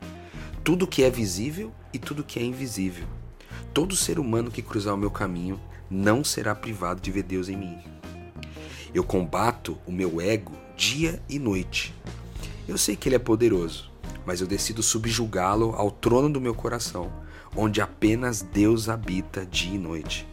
tudo 0.63 0.87
que 0.87 1.03
é 1.03 1.11
visível 1.11 1.73
e 1.93 1.99
tudo 1.99 2.23
que 2.23 2.39
é 2.39 2.43
invisível. 2.43 3.07
Todo 3.75 3.97
ser 3.97 4.19
humano 4.19 4.51
que 4.51 4.61
cruzar 4.61 4.95
o 4.95 4.99
meu 4.99 5.11
caminho 5.11 5.59
não 5.91 6.23
será 6.23 6.55
privado 6.55 7.01
de 7.01 7.11
ver 7.11 7.23
Deus 7.23 7.49
em 7.49 7.57
mim. 7.57 7.79
Eu 8.93 9.03
combato 9.03 9.79
o 9.87 9.93
meu 9.93 10.21
ego 10.21 10.53
dia 10.77 11.23
e 11.27 11.39
noite. 11.39 11.95
Eu 12.69 12.77
sei 12.77 12.97
que 12.97 13.09
ele 13.09 13.17
é 13.17 13.19
poderoso, 13.19 13.91
mas 14.27 14.43
eu 14.43 14.47
decido 14.47 14.83
subjugá-lo 14.83 15.75
ao 15.75 15.91
trono 15.91 16.29
do 16.29 16.41
meu 16.41 16.55
coração, 16.55 17.11
onde 17.57 17.81
apenas 17.81 18.43
Deus 18.43 18.91
habita 18.91 19.47
dia 19.47 19.75
e 19.75 19.79
noite. 19.79 20.29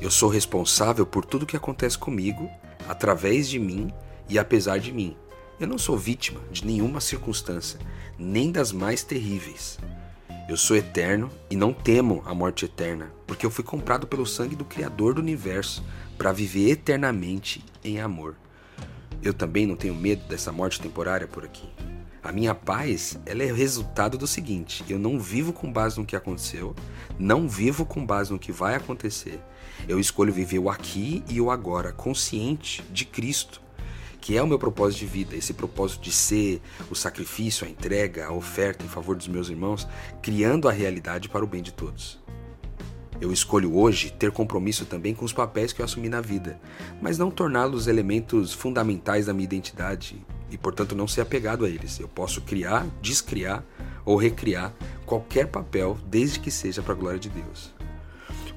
Eu 0.00 0.10
sou 0.10 0.30
responsável 0.30 1.04
por 1.04 1.26
tudo 1.26 1.44
que 1.44 1.56
acontece 1.56 1.98
comigo, 1.98 2.48
através 2.88 3.46
de 3.46 3.58
mim 3.58 3.92
e 4.26 4.38
apesar 4.38 4.78
de 4.78 4.90
mim. 4.90 5.14
Eu 5.60 5.66
não 5.66 5.76
sou 5.76 5.98
vítima 5.98 6.40
de 6.50 6.64
nenhuma 6.64 7.00
circunstância, 7.00 7.78
nem 8.18 8.50
das 8.50 8.72
mais 8.72 9.02
terríveis. 9.02 9.78
Eu 10.48 10.56
sou 10.56 10.74
eterno 10.78 11.30
e 11.50 11.56
não 11.56 11.74
temo 11.74 12.22
a 12.24 12.34
morte 12.34 12.64
eterna, 12.64 13.12
porque 13.26 13.44
eu 13.44 13.50
fui 13.50 13.62
comprado 13.62 14.06
pelo 14.06 14.24
sangue 14.24 14.56
do 14.56 14.64
Criador 14.64 15.12
do 15.12 15.20
universo 15.20 15.84
para 16.16 16.32
viver 16.32 16.70
eternamente 16.70 17.62
em 17.84 18.00
amor. 18.00 18.34
Eu 19.22 19.34
também 19.34 19.66
não 19.66 19.76
tenho 19.76 19.94
medo 19.94 20.26
dessa 20.26 20.50
morte 20.50 20.80
temporária 20.80 21.28
por 21.28 21.44
aqui. 21.44 21.68
A 22.22 22.32
minha 22.32 22.54
paz 22.54 23.20
ela 23.26 23.42
é 23.42 23.52
resultado 23.52 24.16
do 24.16 24.26
seguinte: 24.26 24.82
eu 24.88 24.98
não 24.98 25.20
vivo 25.20 25.52
com 25.52 25.70
base 25.70 26.00
no 26.00 26.06
que 26.06 26.16
aconteceu, 26.16 26.74
não 27.18 27.46
vivo 27.46 27.84
com 27.84 28.04
base 28.04 28.32
no 28.32 28.38
que 28.38 28.50
vai 28.50 28.74
acontecer. 28.74 29.38
Eu 29.86 30.00
escolho 30.00 30.32
viver 30.32 30.60
o 30.60 30.70
aqui 30.70 31.22
e 31.28 31.42
o 31.42 31.50
agora, 31.50 31.92
consciente 31.92 32.82
de 32.90 33.04
Cristo, 33.04 33.60
que 34.20 34.36
é 34.36 34.42
o 34.42 34.46
meu 34.46 34.58
propósito 34.58 35.00
de 35.00 35.06
vida, 35.06 35.36
esse 35.36 35.52
propósito 35.52 36.02
de 36.02 36.12
ser 36.12 36.60
o 36.90 36.94
sacrifício, 36.94 37.66
a 37.66 37.70
entrega, 37.70 38.26
a 38.26 38.32
oferta 38.32 38.84
em 38.84 38.88
favor 38.88 39.16
dos 39.16 39.28
meus 39.28 39.48
irmãos, 39.48 39.86
criando 40.22 40.68
a 40.68 40.72
realidade 40.72 41.28
para 41.28 41.44
o 41.44 41.48
bem 41.48 41.62
de 41.62 41.72
todos. 41.72 42.18
Eu 43.20 43.32
escolho 43.32 43.76
hoje 43.76 44.12
ter 44.12 44.30
compromisso 44.30 44.84
também 44.84 45.14
com 45.14 45.24
os 45.24 45.32
papéis 45.32 45.72
que 45.72 45.80
eu 45.80 45.84
assumi 45.84 46.08
na 46.08 46.20
vida, 46.20 46.60
mas 47.02 47.18
não 47.18 47.30
torná-los 47.30 47.88
elementos 47.88 48.52
fundamentais 48.52 49.26
da 49.26 49.32
minha 49.32 49.44
identidade 49.44 50.24
e, 50.50 50.56
portanto, 50.56 50.94
não 50.94 51.08
ser 51.08 51.22
apegado 51.22 51.64
a 51.64 51.68
eles. 51.68 51.98
Eu 51.98 52.08
posso 52.08 52.40
criar, 52.42 52.86
descriar 53.02 53.64
ou 54.04 54.16
recriar 54.16 54.72
qualquer 55.04 55.48
papel, 55.48 55.98
desde 56.06 56.38
que 56.38 56.50
seja 56.50 56.80
para 56.80 56.92
a 56.92 56.96
glória 56.96 57.18
de 57.18 57.28
Deus 57.28 57.77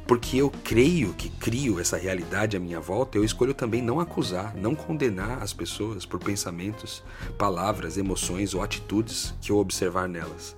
porque 0.08 0.38
eu 0.38 0.52
creio 0.64 1.14
que 1.14 1.30
crio 1.30 1.80
essa 1.80 1.98
realidade 1.98 2.58
à 2.58 2.60
minha 2.60 2.80
volta, 2.80 3.18
eu 3.18 3.24
escolho 3.24 3.54
também 3.54 3.82
não 3.82 4.00
acusar, 4.00 4.56
não 4.56 4.76
condenar 4.76 5.42
as 5.42 5.54
pessoas 5.54 6.06
por 6.06 6.20
pensamentos, 6.20 7.04
palavras, 7.38 7.98
emoções 7.98 8.54
ou 8.54 8.62
atitudes 8.62 9.34
que 9.42 9.52
eu 9.52 9.58
observar 9.58 10.08
nelas. 10.08 10.56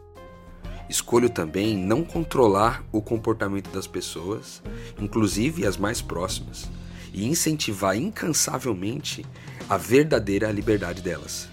Escolho 0.90 1.30
também 1.30 1.78
não 1.78 2.04
controlar 2.04 2.84
o 2.92 3.02
comportamento 3.02 3.70
das 3.70 3.88
pessoas, 3.88 4.62
inclusive 5.00 5.66
as 5.66 5.78
mais 5.78 6.02
próximas, 6.02 6.70
e 7.14 7.26
incentivar 7.26 7.96
incansavelmente 7.96 9.26
a 9.70 9.78
verdadeira 9.78 10.52
liberdade 10.52 11.02
delas. 11.02 11.48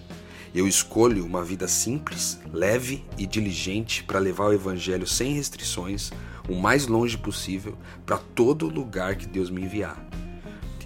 Eu 0.53 0.67
escolho 0.67 1.25
uma 1.25 1.45
vida 1.45 1.69
simples, 1.69 2.41
leve 2.53 3.05
e 3.17 3.25
diligente 3.25 4.03
para 4.03 4.19
levar 4.19 4.47
o 4.47 4.53
Evangelho 4.53 5.07
sem 5.07 5.33
restrições 5.33 6.11
o 6.51 6.57
mais 6.57 6.89
longe 6.89 7.17
possível 7.17 7.79
para 8.05 8.19
todo 8.19 8.69
lugar 8.69 9.15
que 9.15 9.27
Deus 9.27 9.51
me 9.51 9.63
enviar. 9.63 10.05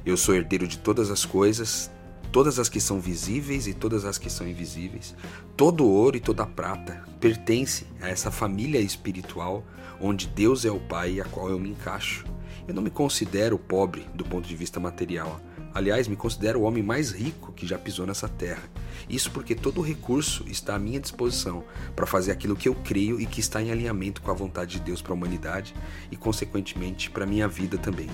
Eu 0.05 0.15
sou 0.15 0.35
herdeiro 0.35 0.69
de 0.69 0.77
todas 0.77 1.11
as 1.11 1.25
coisas, 1.25 1.91
todas 2.31 2.59
as 2.59 2.69
que 2.69 2.79
são 2.79 3.01
visíveis 3.01 3.67
e 3.67 3.73
todas 3.73 4.05
as 4.05 4.19
que 4.19 4.29
são 4.29 4.47
invisíveis. 4.47 5.17
Todo 5.57 5.87
ouro 5.87 6.19
e 6.19 6.21
toda 6.21 6.45
prata 6.45 7.03
pertence 7.19 7.87
a 8.03 8.11
essa 8.11 8.31
família 8.31 8.79
espiritual 8.79 9.65
onde 9.99 10.27
Deus 10.27 10.67
é 10.67 10.71
o 10.71 10.79
Pai 10.79 11.13
e 11.13 11.21
a 11.23 11.25
qual 11.25 11.49
eu 11.49 11.59
me 11.59 11.71
encaixo. 11.71 12.27
Eu 12.69 12.75
não 12.75 12.83
me 12.83 12.91
considero 12.91 13.59
pobre 13.59 14.07
do 14.15 14.25
ponto 14.25 14.47
de 14.47 14.55
vista 14.55 14.79
material. 14.79 15.41
Aliás, 15.73 16.07
me 16.07 16.17
considero 16.17 16.61
o 16.61 16.63
homem 16.65 16.83
mais 16.83 17.11
rico 17.11 17.53
que 17.53 17.67
já 17.67 17.79
pisou 17.79 18.07
nessa 18.07 18.29
terra. 18.29 18.63
Isso 19.09 19.31
porque 19.31 19.55
todo 19.55 19.81
recurso 19.81 20.45
está 20.49 20.75
à 20.75 20.79
minha 20.79 21.01
disposição 21.01 21.65
para 21.95 22.07
fazer 22.07 22.33
aquilo 22.33 22.57
que 22.57 22.69
eu 22.69 22.75
creio 22.75 23.21
e 23.21 23.27
que 23.27 23.41
está 23.41 23.63
em 23.63 23.71
alinhamento 23.71 24.23
com 24.23 24.31
a 24.31 24.35
vontade 24.35 24.79
de 24.79 24.81
Deus 24.81 25.03
para 25.03 25.13
a 25.13 25.17
humanidade 25.17 25.75
e, 26.11 26.17
consequentemente, 26.17 27.11
para 27.11 27.25
a 27.25 27.27
minha 27.27 27.49
vida 27.49 27.79
também. 27.79 28.09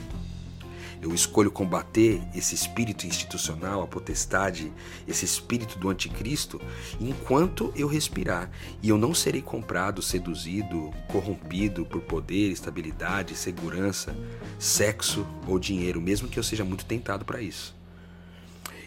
Eu 1.03 1.15
escolho 1.15 1.51
combater 1.51 2.21
esse 2.35 2.55
espírito 2.55 3.07
institucional, 3.07 3.83
a 3.83 3.87
potestade, 3.87 4.71
esse 5.09 5.25
espírito 5.25 5.79
do 5.79 5.89
anticristo, 5.89 6.61
enquanto 7.01 7.73
eu 7.75 7.89
respirar. 7.89 8.51
E 8.83 8.91
eu 8.91 8.99
não 8.99 9.15
serei 9.15 9.41
comprado, 9.41 10.03
seduzido, 10.03 10.91
corrompido 11.09 11.87
por 11.87 12.03
poder, 12.03 12.51
estabilidade, 12.51 13.35
segurança, 13.35 14.15
sexo 14.59 15.27
ou 15.47 15.59
dinheiro, 15.59 16.03
mesmo 16.03 16.29
que 16.29 16.39
eu 16.39 16.43
seja 16.43 16.65
muito 16.65 16.85
tentado 16.85 17.25
para 17.25 17.41
isso. 17.41 17.80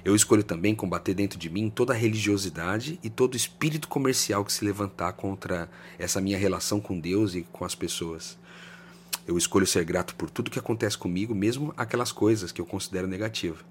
Eu 0.05 0.15
escolho 0.15 0.43
também 0.43 0.75
combater 0.75 1.13
dentro 1.13 1.39
de 1.39 1.49
mim 1.49 1.69
toda 1.69 1.93
religiosidade 1.93 2.99
e 3.01 3.09
todo 3.09 3.37
espírito 3.37 3.87
comercial 3.87 4.43
que 4.43 4.51
se 4.51 4.65
levantar 4.65 5.13
contra 5.13 5.69
essa 5.97 6.19
minha 6.19 6.37
relação 6.37 6.81
com 6.81 6.99
Deus 6.99 7.35
e 7.35 7.43
com 7.43 7.63
as 7.63 7.73
pessoas. 7.73 8.37
Eu 9.25 9.37
escolho 9.37 9.65
ser 9.65 9.85
grato 9.85 10.13
por 10.15 10.29
tudo 10.29 10.51
que 10.51 10.59
acontece 10.59 10.97
comigo, 10.97 11.33
mesmo 11.33 11.73
aquelas 11.77 12.11
coisas 12.11 12.51
que 12.51 12.59
eu 12.59 12.65
considero 12.65 13.07
negativas. 13.07 13.61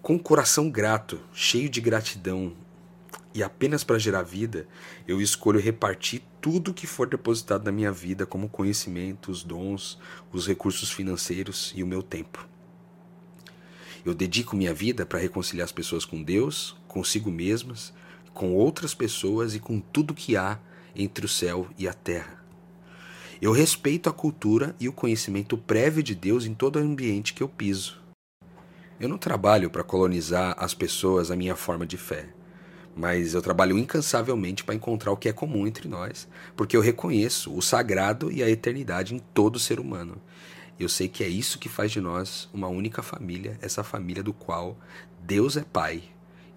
Com 0.00 0.14
o 0.14 0.20
coração 0.20 0.70
grato, 0.70 1.20
cheio 1.32 1.68
de 1.68 1.80
gratidão 1.80 2.52
e 3.34 3.42
apenas 3.42 3.82
para 3.82 3.98
gerar 3.98 4.22
vida, 4.22 4.68
eu 5.08 5.20
escolho 5.20 5.58
repartir 5.58 6.22
tudo 6.40 6.74
que 6.74 6.86
for 6.86 7.08
depositado 7.08 7.64
na 7.64 7.72
minha 7.72 7.90
vida, 7.90 8.24
como 8.24 8.48
conhecimento, 8.48 9.32
os 9.32 9.42
dons, 9.42 9.98
os 10.32 10.46
recursos 10.46 10.92
financeiros 10.92 11.72
e 11.74 11.82
o 11.82 11.86
meu 11.86 12.02
tempo. 12.02 12.51
Eu 14.04 14.14
dedico 14.14 14.56
minha 14.56 14.74
vida 14.74 15.06
para 15.06 15.20
reconciliar 15.20 15.64
as 15.64 15.72
pessoas 15.72 16.04
com 16.04 16.22
Deus, 16.22 16.76
consigo 16.88 17.30
mesmas, 17.30 17.92
com 18.34 18.52
outras 18.52 18.94
pessoas 18.94 19.54
e 19.54 19.60
com 19.60 19.78
tudo 19.80 20.14
que 20.14 20.36
há 20.36 20.58
entre 20.94 21.24
o 21.24 21.28
céu 21.28 21.68
e 21.78 21.86
a 21.86 21.92
terra. 21.92 22.42
Eu 23.40 23.52
respeito 23.52 24.08
a 24.08 24.12
cultura 24.12 24.74
e 24.78 24.88
o 24.88 24.92
conhecimento 24.92 25.56
prévio 25.56 26.02
de 26.02 26.14
Deus 26.14 26.46
em 26.46 26.54
todo 26.54 26.76
o 26.76 26.78
ambiente 26.78 27.34
que 27.34 27.42
eu 27.42 27.48
piso. 27.48 28.00
Eu 29.00 29.08
não 29.08 29.18
trabalho 29.18 29.68
para 29.68 29.82
colonizar 29.82 30.54
as 30.58 30.74
pessoas 30.74 31.30
a 31.30 31.36
minha 31.36 31.56
forma 31.56 31.84
de 31.84 31.96
fé, 31.96 32.28
mas 32.94 33.34
eu 33.34 33.42
trabalho 33.42 33.78
incansavelmente 33.78 34.62
para 34.62 34.74
encontrar 34.74 35.10
o 35.10 35.16
que 35.16 35.28
é 35.28 35.32
comum 35.32 35.66
entre 35.66 35.88
nós, 35.88 36.28
porque 36.56 36.76
eu 36.76 36.80
reconheço 36.80 37.52
o 37.52 37.62
sagrado 37.62 38.30
e 38.30 38.42
a 38.42 38.50
eternidade 38.50 39.14
em 39.14 39.18
todo 39.18 39.58
ser 39.58 39.80
humano. 39.80 40.20
Eu 40.78 40.88
sei 40.88 41.08
que 41.08 41.22
é 41.22 41.28
isso 41.28 41.58
que 41.58 41.68
faz 41.68 41.92
de 41.92 42.00
nós 42.00 42.48
uma 42.52 42.68
única 42.68 43.02
família, 43.02 43.58
essa 43.60 43.84
família 43.84 44.22
do 44.22 44.32
qual 44.32 44.76
Deus 45.20 45.56
é 45.56 45.62
Pai 45.62 46.02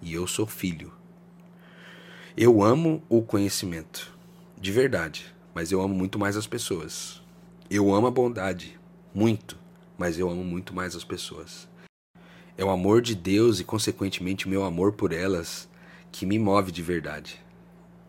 e 0.02 0.12
eu 0.12 0.26
sou 0.26 0.46
filho. 0.46 0.92
Eu 2.36 2.62
amo 2.62 3.02
o 3.08 3.22
conhecimento, 3.22 4.12
de 4.60 4.72
verdade 4.72 5.36
mas 5.56 5.72
eu 5.72 5.80
amo 5.80 5.94
muito 5.94 6.18
mais 6.18 6.36
as 6.36 6.46
pessoas. 6.46 7.22
Eu 7.70 7.94
amo 7.94 8.06
a 8.06 8.10
bondade, 8.10 8.78
muito, 9.14 9.58
mas 9.96 10.18
eu 10.18 10.28
amo 10.28 10.44
muito 10.44 10.74
mais 10.74 10.94
as 10.94 11.02
pessoas. 11.02 11.66
É 12.58 12.62
o 12.62 12.68
amor 12.68 13.00
de 13.00 13.14
Deus 13.14 13.58
e, 13.58 13.64
consequentemente, 13.64 14.44
o 14.44 14.50
meu 14.50 14.64
amor 14.64 14.92
por 14.92 15.14
elas 15.14 15.66
que 16.12 16.26
me 16.26 16.38
move 16.38 16.70
de 16.70 16.82
verdade. 16.82 17.40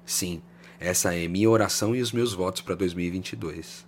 Sim, 0.05 0.41
essa 0.77 1.15
é 1.15 1.25
minha 1.29 1.49
oração 1.49 1.95
e 1.95 2.01
os 2.01 2.11
meus 2.11 2.33
votos 2.33 2.61
para 2.61 2.75
2022. 2.75 3.86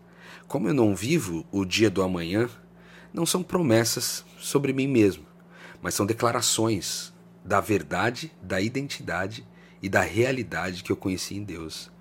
Como 0.50 0.68
eu 0.68 0.74
não 0.74 0.96
vivo 0.96 1.46
o 1.51 1.63
dia 1.63 1.91
do 1.91 2.01
amanhã, 2.01 2.50
não 3.13 3.24
são 3.24 3.44
promessas 3.44 4.25
sobre 4.39 4.74
mim 4.74 4.88
mesmo, 4.88 5.24
mas 5.79 5.94
são 5.94 6.08
declarações 6.08 7.13
da 7.46 7.62
verdade, 7.62 8.32
da 8.41 8.60
identidade 8.60 9.46
e 9.79 9.88
da 9.88 10.01
realidade 10.01 10.82
que 10.82 10.91
eu 10.91 10.98
conheci 10.98 11.36
em 11.36 11.44
Deus. 11.44 11.91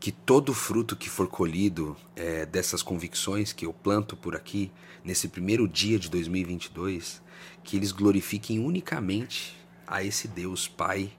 Que 0.00 0.10
todo 0.10 0.52
fruto 0.52 0.96
que 0.96 1.08
for 1.08 1.28
colhido 1.28 1.96
é, 2.16 2.44
dessas 2.44 2.82
convicções 2.82 3.52
que 3.52 3.64
eu 3.64 3.72
planto 3.72 4.16
por 4.16 4.34
aqui, 4.34 4.72
nesse 5.04 5.28
primeiro 5.28 5.68
dia 5.68 6.00
de 6.00 6.10
2022, 6.10 7.22
que 7.62 7.76
eles 7.76 7.92
glorifiquem 7.92 8.58
unicamente 8.58 9.56
a 9.86 10.02
esse 10.02 10.26
Deus 10.26 10.66
Pai, 10.66 11.12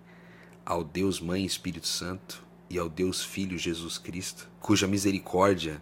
ao 0.65 0.83
Deus 0.83 1.21
Mãe 1.21 1.45
Espírito 1.45 1.87
Santo 1.87 2.43
e 2.69 2.77
ao 2.77 2.89
Deus 2.89 3.23
Filho 3.23 3.57
Jesus 3.57 3.97
Cristo, 3.97 4.51
cuja 4.59 4.85
misericórdia 4.85 5.81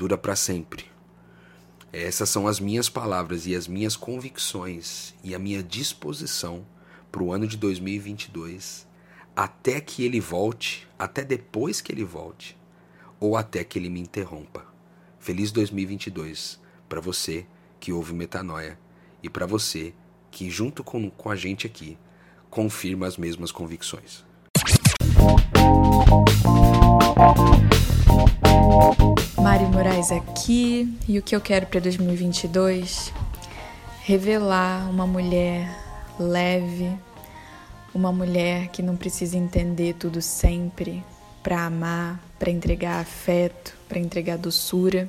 dura 0.00 0.16
para 0.16 0.34
sempre. 0.34 0.86
Essas 1.92 2.30
são 2.30 2.46
as 2.48 2.58
minhas 2.58 2.88
palavras 2.88 3.46
e 3.46 3.54
as 3.54 3.68
minhas 3.68 3.96
convicções 3.96 5.14
e 5.22 5.34
a 5.34 5.38
minha 5.38 5.62
disposição 5.62 6.64
para 7.12 7.22
o 7.22 7.30
ano 7.30 7.46
de 7.46 7.58
2022 7.58 8.88
até 9.36 9.78
que 9.78 10.02
ele 10.02 10.18
volte, 10.18 10.88
até 10.98 11.22
depois 11.22 11.82
que 11.82 11.92
ele 11.92 12.02
volte, 12.02 12.56
ou 13.18 13.36
até 13.36 13.62
que 13.62 13.78
ele 13.78 13.90
me 13.90 14.00
interrompa. 14.00 14.64
Feliz 15.18 15.52
2022 15.52 16.58
para 16.88 17.00
você 17.00 17.46
que 17.78 17.92
ouve 17.92 18.14
Metanoia 18.14 18.78
e 19.22 19.28
para 19.28 19.44
você 19.44 19.92
que, 20.30 20.48
junto 20.48 20.82
com, 20.82 21.10
com 21.10 21.28
a 21.28 21.36
gente 21.36 21.66
aqui, 21.66 21.98
confirma 22.48 23.06
as 23.06 23.18
mesmas 23.18 23.52
convicções. 23.52 24.24
Aqui 30.12 30.98
e 31.06 31.20
o 31.20 31.22
que 31.22 31.36
eu 31.36 31.40
quero 31.40 31.66
para 31.66 31.78
2022? 31.78 33.12
Revelar 34.02 34.90
uma 34.90 35.06
mulher 35.06 35.70
leve, 36.18 36.90
uma 37.94 38.10
mulher 38.10 38.68
que 38.68 38.82
não 38.82 38.96
precisa 38.96 39.36
entender 39.36 39.94
tudo 39.94 40.20
sempre 40.20 41.04
para 41.44 41.64
amar, 41.64 42.20
para 42.40 42.50
entregar 42.50 43.00
afeto, 43.00 43.76
para 43.88 44.00
entregar 44.00 44.36
doçura. 44.36 45.08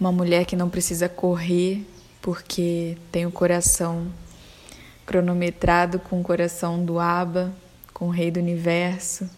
Uma 0.00 0.10
mulher 0.10 0.46
que 0.46 0.56
não 0.56 0.70
precisa 0.70 1.06
correr 1.06 1.86
porque 2.22 2.96
tem 3.12 3.26
o 3.26 3.30
coração 3.30 4.06
cronometrado 5.04 5.98
com 5.98 6.18
o 6.18 6.24
coração 6.24 6.82
do 6.82 6.98
Aba, 6.98 7.52
com 7.92 8.06
o 8.06 8.10
Rei 8.10 8.30
do 8.30 8.40
Universo. 8.40 9.28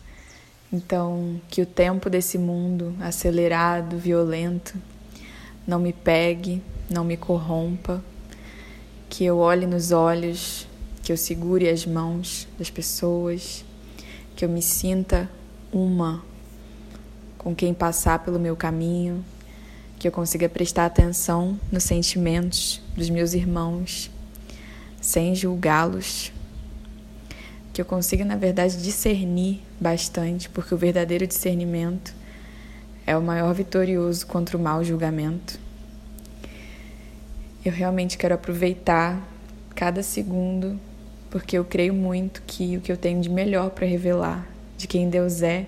Então, 0.73 1.41
que 1.49 1.61
o 1.61 1.67
tempo 1.67 2.09
desse 2.09 2.39
mundo 2.39 2.95
acelerado, 3.01 3.99
violento, 3.99 4.75
não 5.67 5.79
me 5.79 5.93
pegue, 5.93 6.63
não 6.89 7.05
me 7.05 7.17
corrompa, 7.17 8.03
que 9.09 9.25
eu 9.25 9.39
olhe 9.39 9.67
nos 9.67 9.93
olhos 9.93 10.67
que 11.03 11.13
eu 11.13 11.17
segure 11.17 11.69
as 11.69 11.85
mãos 11.85 12.47
das 12.59 12.71
pessoas, 12.71 13.65
que 14.37 14.45
eu 14.45 14.49
me 14.49 14.63
sinta 14.63 15.29
uma 15.73 16.23
com 17.37 17.55
quem 17.55 17.75
passar 17.75 18.21
pelo 18.21 18.39
meu 18.39 18.55
caminho, 18.55 19.25
que 19.99 20.07
eu 20.07 20.13
consiga 20.13 20.49
prestar 20.49 20.87
atenção 20.87 21.59
nos 21.73 21.83
sentimentos 21.83 22.81
dos 22.97 23.11
meus 23.11 23.35
irmãos, 23.35 24.11
sem 25.01 25.35
julgá-los, 25.35 26.33
que 27.73 27.81
eu 27.81 27.85
consiga, 27.85 28.25
na 28.25 28.37
verdade, 28.37 28.83
discernir 28.83 29.61
bastante, 29.81 30.49
porque 30.49 30.75
o 30.75 30.79
verdadeiro 30.79 31.27
discernimento 31.27 32.15
é 33.07 33.17
o 33.17 33.23
maior 33.23 33.53
vitorioso 33.55 34.27
contra 34.27 34.57
o 34.57 34.61
mau 34.61 34.85
julgamento. 34.85 35.59
Eu 37.65 37.73
realmente 37.73 38.19
quero 38.19 38.35
aproveitar 38.35 39.27
cada 39.75 40.03
segundo 40.03 40.79
porque 41.31 41.57
eu 41.57 41.65
creio 41.65 41.95
muito 41.95 42.43
que 42.47 42.77
o 42.77 42.81
que 42.81 42.93
eu 42.93 42.97
tenho 42.97 43.21
de 43.21 43.31
melhor 43.31 43.71
para 43.71 43.87
revelar 43.87 44.47
de 44.77 44.87
quem 44.87 45.09
Deus 45.09 45.41
é 45.41 45.67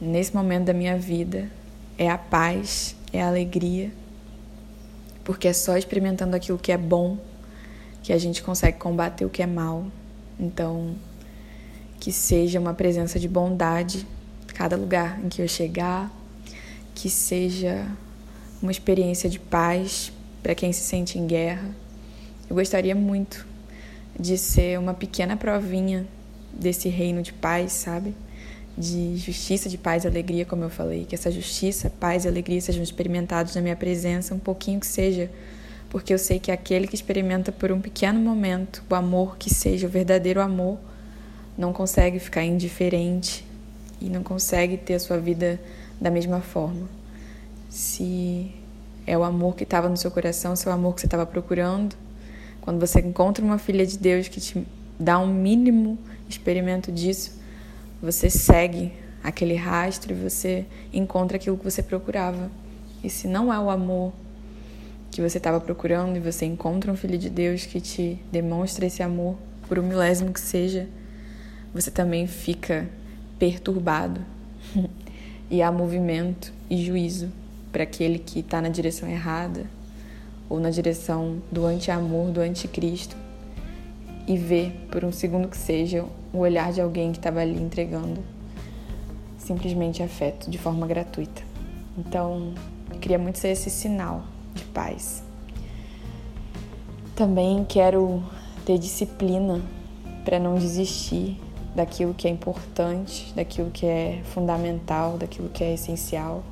nesse 0.00 0.34
momento 0.34 0.66
da 0.66 0.72
minha 0.72 0.96
vida 0.96 1.50
é 1.98 2.08
a 2.08 2.16
paz, 2.16 2.94
é 3.12 3.20
a 3.20 3.26
alegria, 3.26 3.90
porque 5.24 5.48
é 5.48 5.52
só 5.52 5.76
experimentando 5.76 6.36
aquilo 6.36 6.58
que 6.58 6.70
é 6.70 6.78
bom 6.78 7.18
que 8.02 8.12
a 8.12 8.18
gente 8.18 8.42
consegue 8.42 8.78
combater 8.78 9.24
o 9.24 9.28
que 9.28 9.42
é 9.42 9.46
mal. 9.46 9.86
Então, 10.40 10.96
que 12.00 12.10
seja 12.10 12.58
uma 12.58 12.72
presença 12.72 13.20
de 13.20 13.28
bondade 13.28 14.06
cada 14.54 14.76
lugar 14.76 15.20
em 15.24 15.28
que 15.28 15.40
eu 15.42 15.48
chegar, 15.48 16.10
que 16.94 17.08
seja 17.10 17.86
uma 18.62 18.72
experiência 18.72 19.28
de 19.28 19.38
paz 19.38 20.12
para 20.42 20.54
quem 20.54 20.72
se 20.72 20.80
sente 20.80 21.18
em 21.18 21.26
guerra. 21.26 21.70
Eu 22.48 22.56
gostaria 22.56 22.94
muito 22.94 23.46
de 24.18 24.36
ser 24.36 24.78
uma 24.78 24.94
pequena 24.94 25.36
provinha 25.36 26.06
desse 26.52 26.88
reino 26.88 27.22
de 27.22 27.32
paz, 27.32 27.72
sabe? 27.72 28.14
De 28.76 29.16
justiça, 29.16 29.68
de 29.68 29.78
paz 29.78 30.04
e 30.04 30.08
alegria, 30.08 30.44
como 30.44 30.64
eu 30.64 30.70
falei. 30.70 31.04
Que 31.04 31.14
essa 31.14 31.30
justiça, 31.30 31.90
paz 31.90 32.24
e 32.24 32.28
alegria 32.28 32.60
sejam 32.60 32.82
experimentados 32.82 33.54
na 33.54 33.60
minha 33.60 33.76
presença, 33.76 34.34
um 34.34 34.38
pouquinho 34.38 34.80
que 34.80 34.86
seja, 34.86 35.30
porque 35.90 36.14
eu 36.14 36.18
sei 36.18 36.38
que 36.38 36.52
aquele 36.52 36.86
que 36.86 36.94
experimenta 36.94 37.50
por 37.50 37.72
um 37.72 37.80
pequeno 37.80 38.20
momento 38.20 38.82
o 38.88 38.94
amor 38.94 39.36
que 39.36 39.52
seja, 39.52 39.88
o 39.88 39.90
verdadeiro 39.90 40.40
amor, 40.40 40.78
não 41.58 41.72
consegue 41.72 42.18
ficar 42.20 42.44
indiferente 42.44 43.44
e 44.00 44.08
não 44.08 44.22
consegue 44.22 44.76
ter 44.76 44.94
a 44.94 45.00
sua 45.00 45.18
vida 45.18 45.60
da 46.00 46.10
mesma 46.10 46.40
forma. 46.40 46.88
Se 47.68 48.50
é 49.06 49.18
o 49.18 49.24
amor 49.24 49.56
que 49.56 49.64
estava 49.64 49.88
no 49.88 49.96
seu 49.96 50.10
coração, 50.10 50.54
se 50.54 50.66
é 50.68 50.70
o 50.70 50.74
amor 50.74 50.94
que 50.94 51.00
você 51.00 51.06
estava 51.08 51.26
procurando, 51.26 51.96
quando 52.60 52.78
você 52.78 53.00
encontra 53.00 53.44
uma 53.44 53.58
filha 53.58 53.84
de 53.84 53.98
Deus 53.98 54.28
que 54.28 54.40
te 54.40 54.64
dá 54.98 55.18
um 55.18 55.26
mínimo 55.26 55.98
experimento 56.28 56.92
disso, 56.92 57.38
você 58.00 58.30
segue 58.30 58.92
aquele 59.22 59.56
rastro 59.56 60.12
e 60.12 60.16
você 60.16 60.64
encontra 60.92 61.36
aquilo 61.36 61.58
que 61.58 61.64
você 61.64 61.82
procurava. 61.82 62.50
E 63.02 63.10
se 63.10 63.26
não 63.26 63.52
é 63.52 63.58
o 63.58 63.68
amor 63.68 64.12
que 65.10 65.20
você 65.20 65.38
estava 65.38 65.60
procurando 65.60 66.16
e 66.16 66.20
você 66.20 66.46
encontra 66.46 66.92
um 66.92 66.96
filho 66.96 67.18
de 67.18 67.28
Deus 67.28 67.66
que 67.66 67.80
te 67.80 68.18
demonstra 68.30 68.86
esse 68.86 69.02
amor, 69.02 69.36
por 69.68 69.78
um 69.78 69.82
milésimo 69.82 70.32
que 70.32 70.40
seja, 70.40 70.88
você 71.74 71.90
também 71.90 72.26
fica 72.26 72.88
perturbado. 73.38 74.20
e 75.50 75.62
há 75.62 75.72
movimento 75.72 76.52
e 76.68 76.84
juízo 76.84 77.28
para 77.72 77.82
aquele 77.82 78.18
que 78.18 78.40
está 78.40 78.60
na 78.60 78.68
direção 78.68 79.08
errada 79.08 79.66
ou 80.48 80.60
na 80.60 80.70
direção 80.70 81.42
do 81.50 81.66
anti-amor, 81.66 82.30
do 82.30 82.40
anticristo, 82.40 83.16
e 84.26 84.36
vê, 84.36 84.72
por 84.90 85.04
um 85.04 85.12
segundo 85.12 85.48
que 85.48 85.56
seja, 85.56 86.04
o 86.32 86.38
olhar 86.38 86.72
de 86.72 86.80
alguém 86.80 87.10
que 87.10 87.18
estava 87.18 87.40
ali 87.40 87.60
entregando 87.60 88.22
simplesmente 89.38 90.02
afeto 90.02 90.50
de 90.50 90.58
forma 90.58 90.86
gratuita. 90.86 91.42
Então, 91.96 92.54
eu 92.92 92.98
queria 92.98 93.18
muito 93.18 93.38
ser 93.38 93.48
esse 93.48 93.70
sinal 93.70 94.24
paz. 94.80 95.22
Também 97.14 97.66
quero 97.68 98.22
ter 98.64 98.78
disciplina 98.78 99.60
para 100.24 100.38
não 100.38 100.54
desistir 100.54 101.38
daquilo 101.74 102.14
que 102.14 102.26
é 102.26 102.30
importante, 102.30 103.30
daquilo 103.34 103.70
que 103.70 103.84
é 103.84 104.22
fundamental, 104.32 105.18
daquilo 105.18 105.50
que 105.50 105.62
é 105.62 105.74
essencial. 105.74 106.42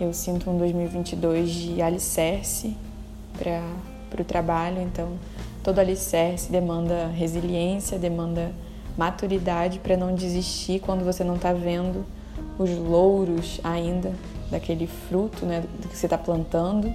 Eu 0.00 0.12
sinto 0.12 0.48
um 0.48 0.56
2022 0.56 1.50
de 1.50 1.82
alicerce 1.82 2.76
para 3.36 4.20
o 4.20 4.24
trabalho, 4.24 4.80
então 4.80 5.18
todo 5.64 5.80
alicerce 5.80 6.52
demanda 6.52 7.08
resiliência, 7.08 7.98
demanda 7.98 8.52
maturidade 8.96 9.80
para 9.80 9.96
não 9.96 10.14
desistir 10.14 10.80
quando 10.80 11.04
você 11.04 11.24
não 11.24 11.34
está 11.34 11.52
vendo 11.52 12.06
os 12.56 12.70
louros 12.70 13.60
ainda 13.64 14.12
daquele 14.48 14.86
fruto 14.86 15.44
né, 15.44 15.64
que 15.90 15.96
você 15.96 16.06
está 16.06 16.16
plantando. 16.16 16.94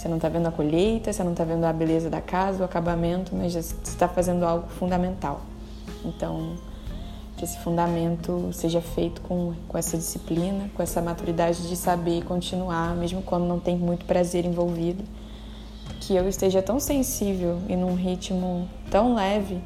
Você 0.00 0.08
não 0.08 0.16
está 0.16 0.30
vendo 0.30 0.46
a 0.46 0.50
colheita, 0.50 1.12
você 1.12 1.22
não 1.22 1.32
está 1.32 1.44
vendo 1.44 1.62
a 1.64 1.72
beleza 1.74 2.08
da 2.08 2.22
casa, 2.22 2.62
o 2.62 2.64
acabamento, 2.64 3.36
mas 3.36 3.52
você 3.52 3.74
está 3.84 4.08
fazendo 4.08 4.46
algo 4.46 4.66
fundamental. 4.66 5.42
Então, 6.02 6.54
que 7.36 7.44
esse 7.44 7.58
fundamento 7.58 8.48
seja 8.50 8.80
feito 8.80 9.20
com, 9.20 9.52
com 9.68 9.76
essa 9.76 9.98
disciplina, 9.98 10.70
com 10.74 10.82
essa 10.82 11.02
maturidade 11.02 11.68
de 11.68 11.76
saber 11.76 12.24
continuar, 12.24 12.96
mesmo 12.96 13.20
quando 13.20 13.44
não 13.44 13.60
tem 13.60 13.76
muito 13.76 14.06
prazer 14.06 14.46
envolvido. 14.46 15.04
Que 16.00 16.16
eu 16.16 16.26
esteja 16.26 16.62
tão 16.62 16.80
sensível 16.80 17.58
e 17.68 17.76
num 17.76 17.94
ritmo 17.94 18.66
tão 18.90 19.14
leve 19.14 19.60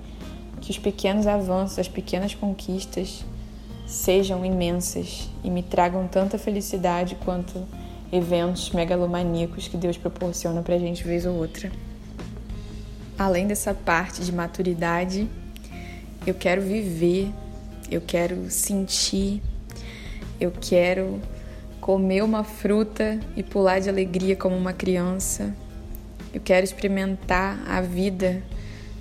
que 0.61 0.73
os 0.73 0.79
pequenos 0.81 1.29
avanços, 1.29 1.79
as 1.79 1.87
pequenas 1.87 2.35
conquistas 2.35 3.25
sejam 3.87 4.45
imensas 4.45 5.31
e 5.45 5.49
me 5.49 5.63
tragam 5.63 6.09
tanta 6.09 6.39
felicidade 6.39 7.17
quanto 7.25 7.65
eventos 8.13 8.71
megalomaníacos 8.71 9.69
que 9.69 9.77
Deus 9.77 9.97
proporciona 9.97 10.63
pra 10.63 10.79
gente 10.79 11.05
vez 11.05 11.27
ou 11.27 11.35
outra. 11.35 11.71
Além 13.19 13.47
dessa 13.47 13.75
parte 13.75 14.23
de 14.23 14.33
maturidade, 14.33 15.29
eu 16.27 16.35
quero 16.35 16.63
viver 16.63 17.33
eu 17.91 18.01
quero 18.01 18.51
sentir, 18.51 19.43
eu 20.41 20.51
quero 20.51 21.21
comer 21.81 22.23
uma 22.23 22.43
fruta 22.43 23.21
e 23.37 23.43
pular 23.43 23.79
de 23.79 23.89
alegria 23.89 24.35
como 24.35 24.57
uma 24.57 24.73
criança. 24.73 25.55
Eu 26.33 26.41
quero 26.41 26.65
experimentar 26.65 27.63
a 27.69 27.81
vida 27.81 28.43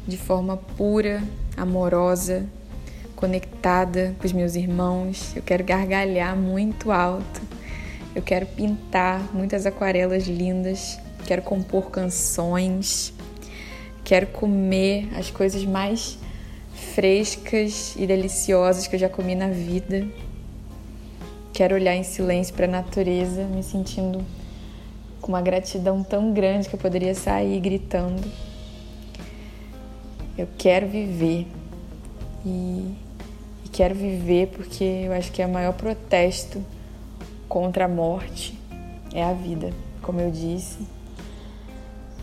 de 0.06 0.18
forma 0.18 0.58
pura, 0.58 1.24
amorosa, 1.56 2.46
conectada 3.16 4.14
com 4.20 4.28
os 4.28 4.34
meus 4.34 4.54
irmãos. 4.56 5.34
Eu 5.36 5.42
quero 5.42 5.64
gargalhar 5.64 6.36
muito 6.36 6.92
alto. 6.92 7.42
Eu 8.16 8.22
quero 8.22 8.46
pintar 8.46 9.34
muitas 9.34 9.66
aquarelas 9.66 10.28
lindas. 10.28 11.00
Quero 11.26 11.42
compor 11.42 11.90
canções. 11.90 13.12
Quero 14.04 14.28
comer 14.28 15.10
as 15.18 15.32
coisas 15.32 15.66
mais 15.66 16.20
frescas 16.94 17.96
e 17.98 18.06
deliciosas 18.06 18.86
que 18.86 18.96
eu 18.96 19.00
já 19.00 19.10
comi 19.10 19.34
na 19.34 19.48
vida. 19.48 20.06
Quero 21.54 21.74
olhar 21.74 21.96
em 21.96 22.04
silêncio 22.04 22.54
para 22.54 22.66
a 22.66 22.70
natureza, 22.70 23.46
me 23.46 23.64
sentindo 23.64 24.24
com 25.20 25.32
uma 25.32 25.42
gratidão 25.42 26.04
tão 26.04 26.34
grande 26.34 26.70
que 26.70 26.76
eu 26.76 26.80
poderia 26.80 27.16
sair 27.16 27.60
gritando. 27.60 28.22
Eu 30.38 30.48
quero 30.58 30.88
viver 30.88 31.48
e, 32.46 32.94
e 33.66 33.70
quero 33.72 33.96
viver 33.96 34.48
porque 34.50 34.84
eu 34.84 35.14
acho 35.14 35.32
que 35.32 35.42
é 35.42 35.46
o 35.48 35.50
maior 35.50 35.74
protesto 35.74 36.64
contra 37.48 37.86
a 37.86 37.88
morte 37.88 38.60
é 39.14 39.24
a 39.24 39.34
vida, 39.34 39.72
como 40.02 40.20
eu 40.20 40.32
disse. 40.32 40.88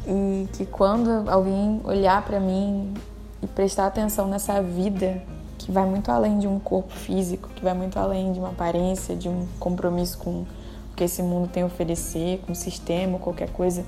E 0.07 0.49
que 0.55 0.67
quando 0.67 1.29
alguém 1.31 1.81
olhar 1.85 2.25
para 2.25 2.41
mim 2.41 2.95
e 3.43 3.47
prestar 3.47 3.87
atenção 3.87 4.27
nessa 4.29 4.63
vida 4.63 5.23
que 5.59 5.71
vai 5.71 5.85
muito 5.85 6.11
além 6.11 6.39
de 6.39 6.49
um 6.49 6.59
corpo 6.59 6.93
físico, 6.93 7.51
que 7.55 7.63
vai 7.63 7.75
muito 7.75 7.99
além 7.99 8.33
de 8.33 8.39
uma 8.39 8.49
aparência, 8.49 9.15
de 9.15 9.29
um 9.29 9.47
compromisso 9.59 10.19
com 10.19 10.31
o 10.31 10.47
que 10.97 11.05
esse 11.05 11.23
mundo 11.23 11.49
tem 11.49 11.63
a 11.63 11.67
oferecer, 11.67 12.41
com 12.47 12.53
o 12.53 12.55
sistema, 12.55 13.19
qualquer 13.19 13.51
coisa. 13.51 13.85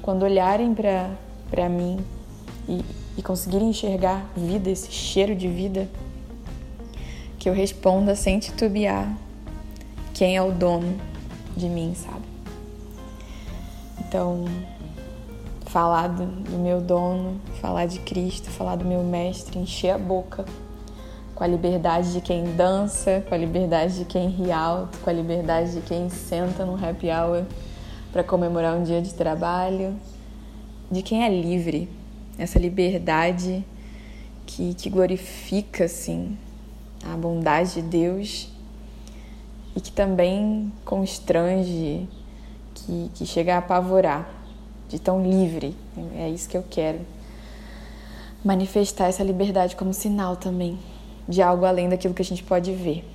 Quando 0.00 0.22
olharem 0.22 0.72
para 0.74 1.68
mim 1.68 1.98
e, 2.68 2.84
e 3.18 3.22
conseguirem 3.22 3.70
enxergar 3.70 4.24
vida, 4.36 4.70
esse 4.70 4.90
cheiro 4.92 5.34
de 5.34 5.48
vida, 5.48 5.88
que 7.38 7.48
eu 7.48 7.52
responda 7.52 8.14
sem 8.14 8.38
titubear 8.38 9.12
quem 10.20 10.36
é 10.36 10.42
o 10.42 10.52
dono 10.52 11.00
de 11.56 11.66
mim, 11.66 11.94
sabe? 11.94 12.26
Então, 14.00 14.44
falar 15.64 16.08
do, 16.08 16.26
do, 16.26 16.58
meu 16.58 16.78
dono, 16.78 17.40
falar 17.58 17.86
de 17.86 18.00
Cristo, 18.00 18.50
falar 18.50 18.76
do 18.76 18.84
meu 18.84 19.02
mestre, 19.02 19.58
encher 19.58 19.92
a 19.92 19.96
boca 19.96 20.44
com 21.34 21.42
a 21.42 21.46
liberdade 21.46 22.12
de 22.12 22.20
quem 22.20 22.54
dança, 22.54 23.24
com 23.26 23.34
a 23.34 23.38
liberdade 23.38 24.00
de 24.00 24.04
quem 24.04 24.28
ri 24.28 24.52
alto, 24.52 24.98
com 24.98 25.08
a 25.08 25.12
liberdade 25.14 25.72
de 25.72 25.80
quem 25.80 26.10
senta 26.10 26.66
num 26.66 26.74
happy 26.74 27.06
hour 27.08 27.46
para 28.12 28.22
comemorar 28.22 28.76
um 28.76 28.82
dia 28.82 29.00
de 29.00 29.14
trabalho, 29.14 29.96
de 30.90 31.00
quem 31.00 31.24
é 31.24 31.30
livre, 31.30 31.88
essa 32.36 32.58
liberdade 32.58 33.64
que, 34.44 34.74
que 34.74 34.90
glorifica 34.90 35.86
assim 35.86 36.36
a 37.10 37.16
bondade 37.16 37.76
de 37.76 37.80
Deus 37.80 38.59
e 39.80 39.82
que 39.82 39.90
também 39.90 40.70
constrange, 40.84 42.06
que, 42.74 43.10
que 43.14 43.24
chega 43.24 43.54
a 43.54 43.58
apavorar 43.58 44.28
de 44.90 44.98
tão 44.98 45.22
livre. 45.22 45.74
É 46.14 46.28
isso 46.28 46.46
que 46.50 46.56
eu 46.56 46.62
quero. 46.68 47.00
Manifestar 48.44 49.06
essa 49.08 49.24
liberdade 49.24 49.74
como 49.74 49.94
sinal 49.94 50.36
também 50.36 50.78
de 51.26 51.40
algo 51.40 51.64
além 51.64 51.88
daquilo 51.88 52.12
que 52.12 52.20
a 52.20 52.24
gente 52.24 52.42
pode 52.42 52.74
ver. 52.74 53.08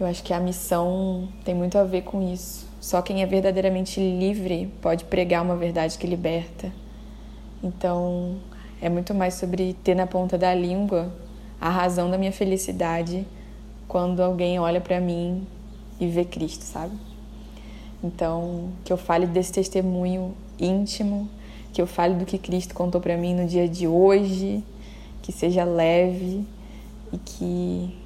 Eu 0.00 0.06
acho 0.08 0.20
que 0.24 0.32
a 0.32 0.40
missão 0.40 1.28
tem 1.44 1.54
muito 1.54 1.78
a 1.78 1.84
ver 1.84 2.02
com 2.02 2.20
isso. 2.32 2.66
Só 2.80 3.00
quem 3.00 3.22
é 3.22 3.26
verdadeiramente 3.26 4.00
livre 4.00 4.72
pode 4.82 5.04
pregar 5.04 5.42
uma 5.42 5.54
verdade 5.54 5.96
que 5.96 6.08
liberta. 6.08 6.72
Então, 7.62 8.36
é 8.82 8.88
muito 8.88 9.14
mais 9.14 9.34
sobre 9.34 9.74
ter 9.84 9.94
na 9.94 10.08
ponta 10.08 10.36
da 10.36 10.52
língua 10.52 11.12
a 11.60 11.70
razão 11.70 12.10
da 12.10 12.18
minha 12.18 12.32
felicidade 12.32 13.24
quando 13.94 14.18
alguém 14.18 14.58
olha 14.58 14.80
para 14.80 14.98
mim 15.00 15.46
e 16.00 16.08
vê 16.08 16.24
Cristo, 16.24 16.64
sabe? 16.64 16.98
Então, 18.02 18.70
que 18.84 18.92
eu 18.92 18.96
fale 18.96 19.24
desse 19.24 19.52
testemunho 19.52 20.34
íntimo, 20.58 21.28
que 21.72 21.80
eu 21.80 21.86
fale 21.86 22.14
do 22.14 22.24
que 22.24 22.36
Cristo 22.36 22.74
contou 22.74 23.00
para 23.00 23.16
mim 23.16 23.36
no 23.36 23.46
dia 23.46 23.68
de 23.68 23.86
hoje, 23.86 24.64
que 25.22 25.30
seja 25.30 25.62
leve 25.62 26.44
e 27.12 27.18
que 27.18 27.96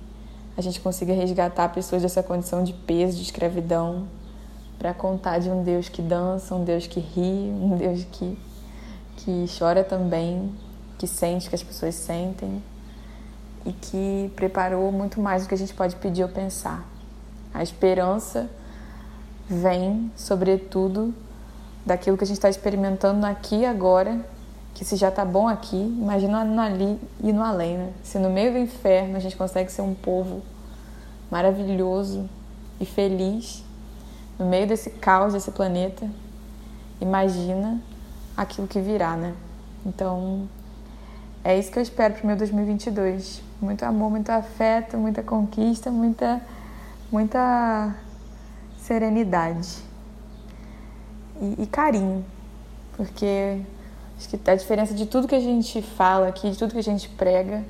a 0.59 0.61
gente 0.61 0.79
consiga 0.79 1.15
resgatar 1.15 1.71
pessoas 1.71 2.03
dessa 2.03 2.23
condição 2.23 2.63
de 2.63 2.75
peso, 2.75 3.17
de 3.17 3.23
escravidão, 3.23 4.07
para 4.79 4.93
contar 4.93 5.39
de 5.39 5.49
um 5.49 5.63
Deus 5.63 5.89
que 5.89 6.03
dança, 6.03 6.55
um 6.55 6.65
Deus 6.65 6.87
que 6.87 7.01
ri, 7.01 7.51
um 7.51 7.79
Deus 7.79 8.05
que, 8.13 8.37
que 9.17 9.47
chora 9.59 9.83
também, 9.83 10.53
que 10.99 11.07
sente 11.07 11.47
o 11.47 11.49
que 11.49 11.55
as 11.55 11.63
pessoas 11.63 11.95
sentem 11.95 12.63
e 13.69 13.73
que 13.75 14.33
preparou 14.35 14.91
muito 14.91 15.21
mais 15.21 15.43
do 15.43 15.49
que 15.49 15.55
a 15.55 15.59
gente 15.59 15.75
pode 15.75 15.95
pedir 15.97 16.23
ou 16.23 16.29
pensar. 16.31 16.89
A 17.53 17.63
esperança 17.63 18.49
vem, 19.47 20.11
sobretudo, 20.17 21.15
daquilo 21.85 22.17
que 22.17 22.25
a 22.25 22.27
gente 22.27 22.39
está 22.39 22.49
experimentando 22.49 23.27
aqui 23.27 23.57
e 23.57 23.67
agora, 23.67 24.25
que 24.73 24.87
se 24.87 24.97
já 24.97 25.11
está 25.11 25.23
bom 25.23 25.47
aqui, 25.47 25.77
imagina 25.77 26.45
no 26.45 26.59
ali 26.59 26.99
e 27.23 27.31
no 27.31 27.43
além, 27.43 27.77
né? 27.77 27.93
Se 28.03 28.19
no 28.19 28.31
meio 28.31 28.53
do 28.53 28.59
inferno 28.59 29.19
a 29.19 29.21
gente 29.21 29.37
consegue 29.37 29.71
ser 29.71 29.83
um 29.83 29.95
povo 29.95 30.41
maravilhoso 31.31 32.27
e 32.81 32.87
feliz, 32.87 33.63
no 34.39 34.47
meio 34.47 34.67
desse 34.67 34.89
caos 34.89 35.35
desse 35.35 35.51
planeta, 35.51 36.09
imagina 37.03 37.83
aquilo 38.35 38.67
que 38.67 38.81
virá, 38.81 39.15
né? 39.15 39.35
Então, 39.85 40.49
é 41.45 41.59
isso 41.59 41.71
que 41.71 41.79
eu 41.79 41.83
espero 41.83 42.15
para 42.15 42.25
o 42.25 42.27
meu 42.27 42.37
2022. 42.37 43.48
Muito 43.61 43.83
amor, 43.85 44.11
muito 44.11 44.31
afeto, 44.31 44.97
muita 44.97 45.23
conquista, 45.23 45.91
muita, 45.91 46.41
muita 47.11 47.95
serenidade 48.79 49.83
e, 51.41 51.63
e 51.63 51.67
carinho, 51.67 52.25
porque 52.97 53.61
acho 54.17 54.29
que 54.29 54.51
a 54.51 54.55
diferença 54.55 54.95
de 54.95 55.07
tudo 55.07 55.29
que 55.29 55.35
a 55.35 55.41
gente 55.41 55.83
fala 55.83 56.29
aqui, 56.29 56.51
de 56.51 56.59
tudo 56.59 56.73
que 56.73 56.79
a 56.79 56.83
gente 56.83 57.09
prega, 57.11 57.65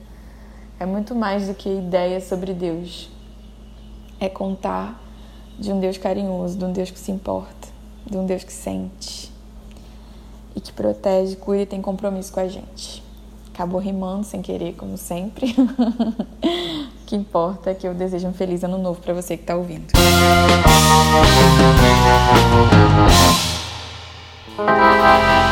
é 0.79 0.87
muito 0.87 1.15
mais 1.15 1.49
do 1.49 1.55
que 1.55 1.69
ideias 1.69 2.25
sobre 2.25 2.55
Deus. 2.55 3.11
É 4.21 4.29
contar 4.29 5.01
de 5.59 5.73
um 5.73 5.81
Deus 5.81 5.99
carinhoso, 5.99 6.57
de 6.57 6.65
um 6.65 6.73
Deus 6.73 6.91
que 6.91 6.99
se 6.99 7.11
importa, 7.11 7.69
de 8.07 8.17
um 8.17 8.27
Deus 8.27 8.45
que 8.45 8.53
sente 8.53 9.33
e 10.55 10.61
que 10.61 10.73
protege, 10.73 11.37
cuida 11.37 11.63
e 11.63 11.67
tem 11.67 11.83
compromisso 11.83 12.33
com 12.33 12.41
a 12.41 12.49
gente. 12.49 13.08
Acabou 13.59 13.81
rimando 13.81 14.23
sem 14.23 14.41
querer, 14.41 14.75
como 14.75 14.97
sempre. 14.97 15.51
o 15.59 17.05
que 17.05 17.17
importa 17.17 17.71
é 17.71 17.75
que 17.75 17.89
eu 17.89 17.93
desejo 17.93 18.29
um 18.29 18.33
feliz 18.33 18.63
ano 18.63 18.79
novo 18.79 19.01
para 19.01 19.13
você 19.13 19.37
que 19.37 19.43
está 19.43 19.57
ouvindo. 19.57 19.93
Música 24.57 25.48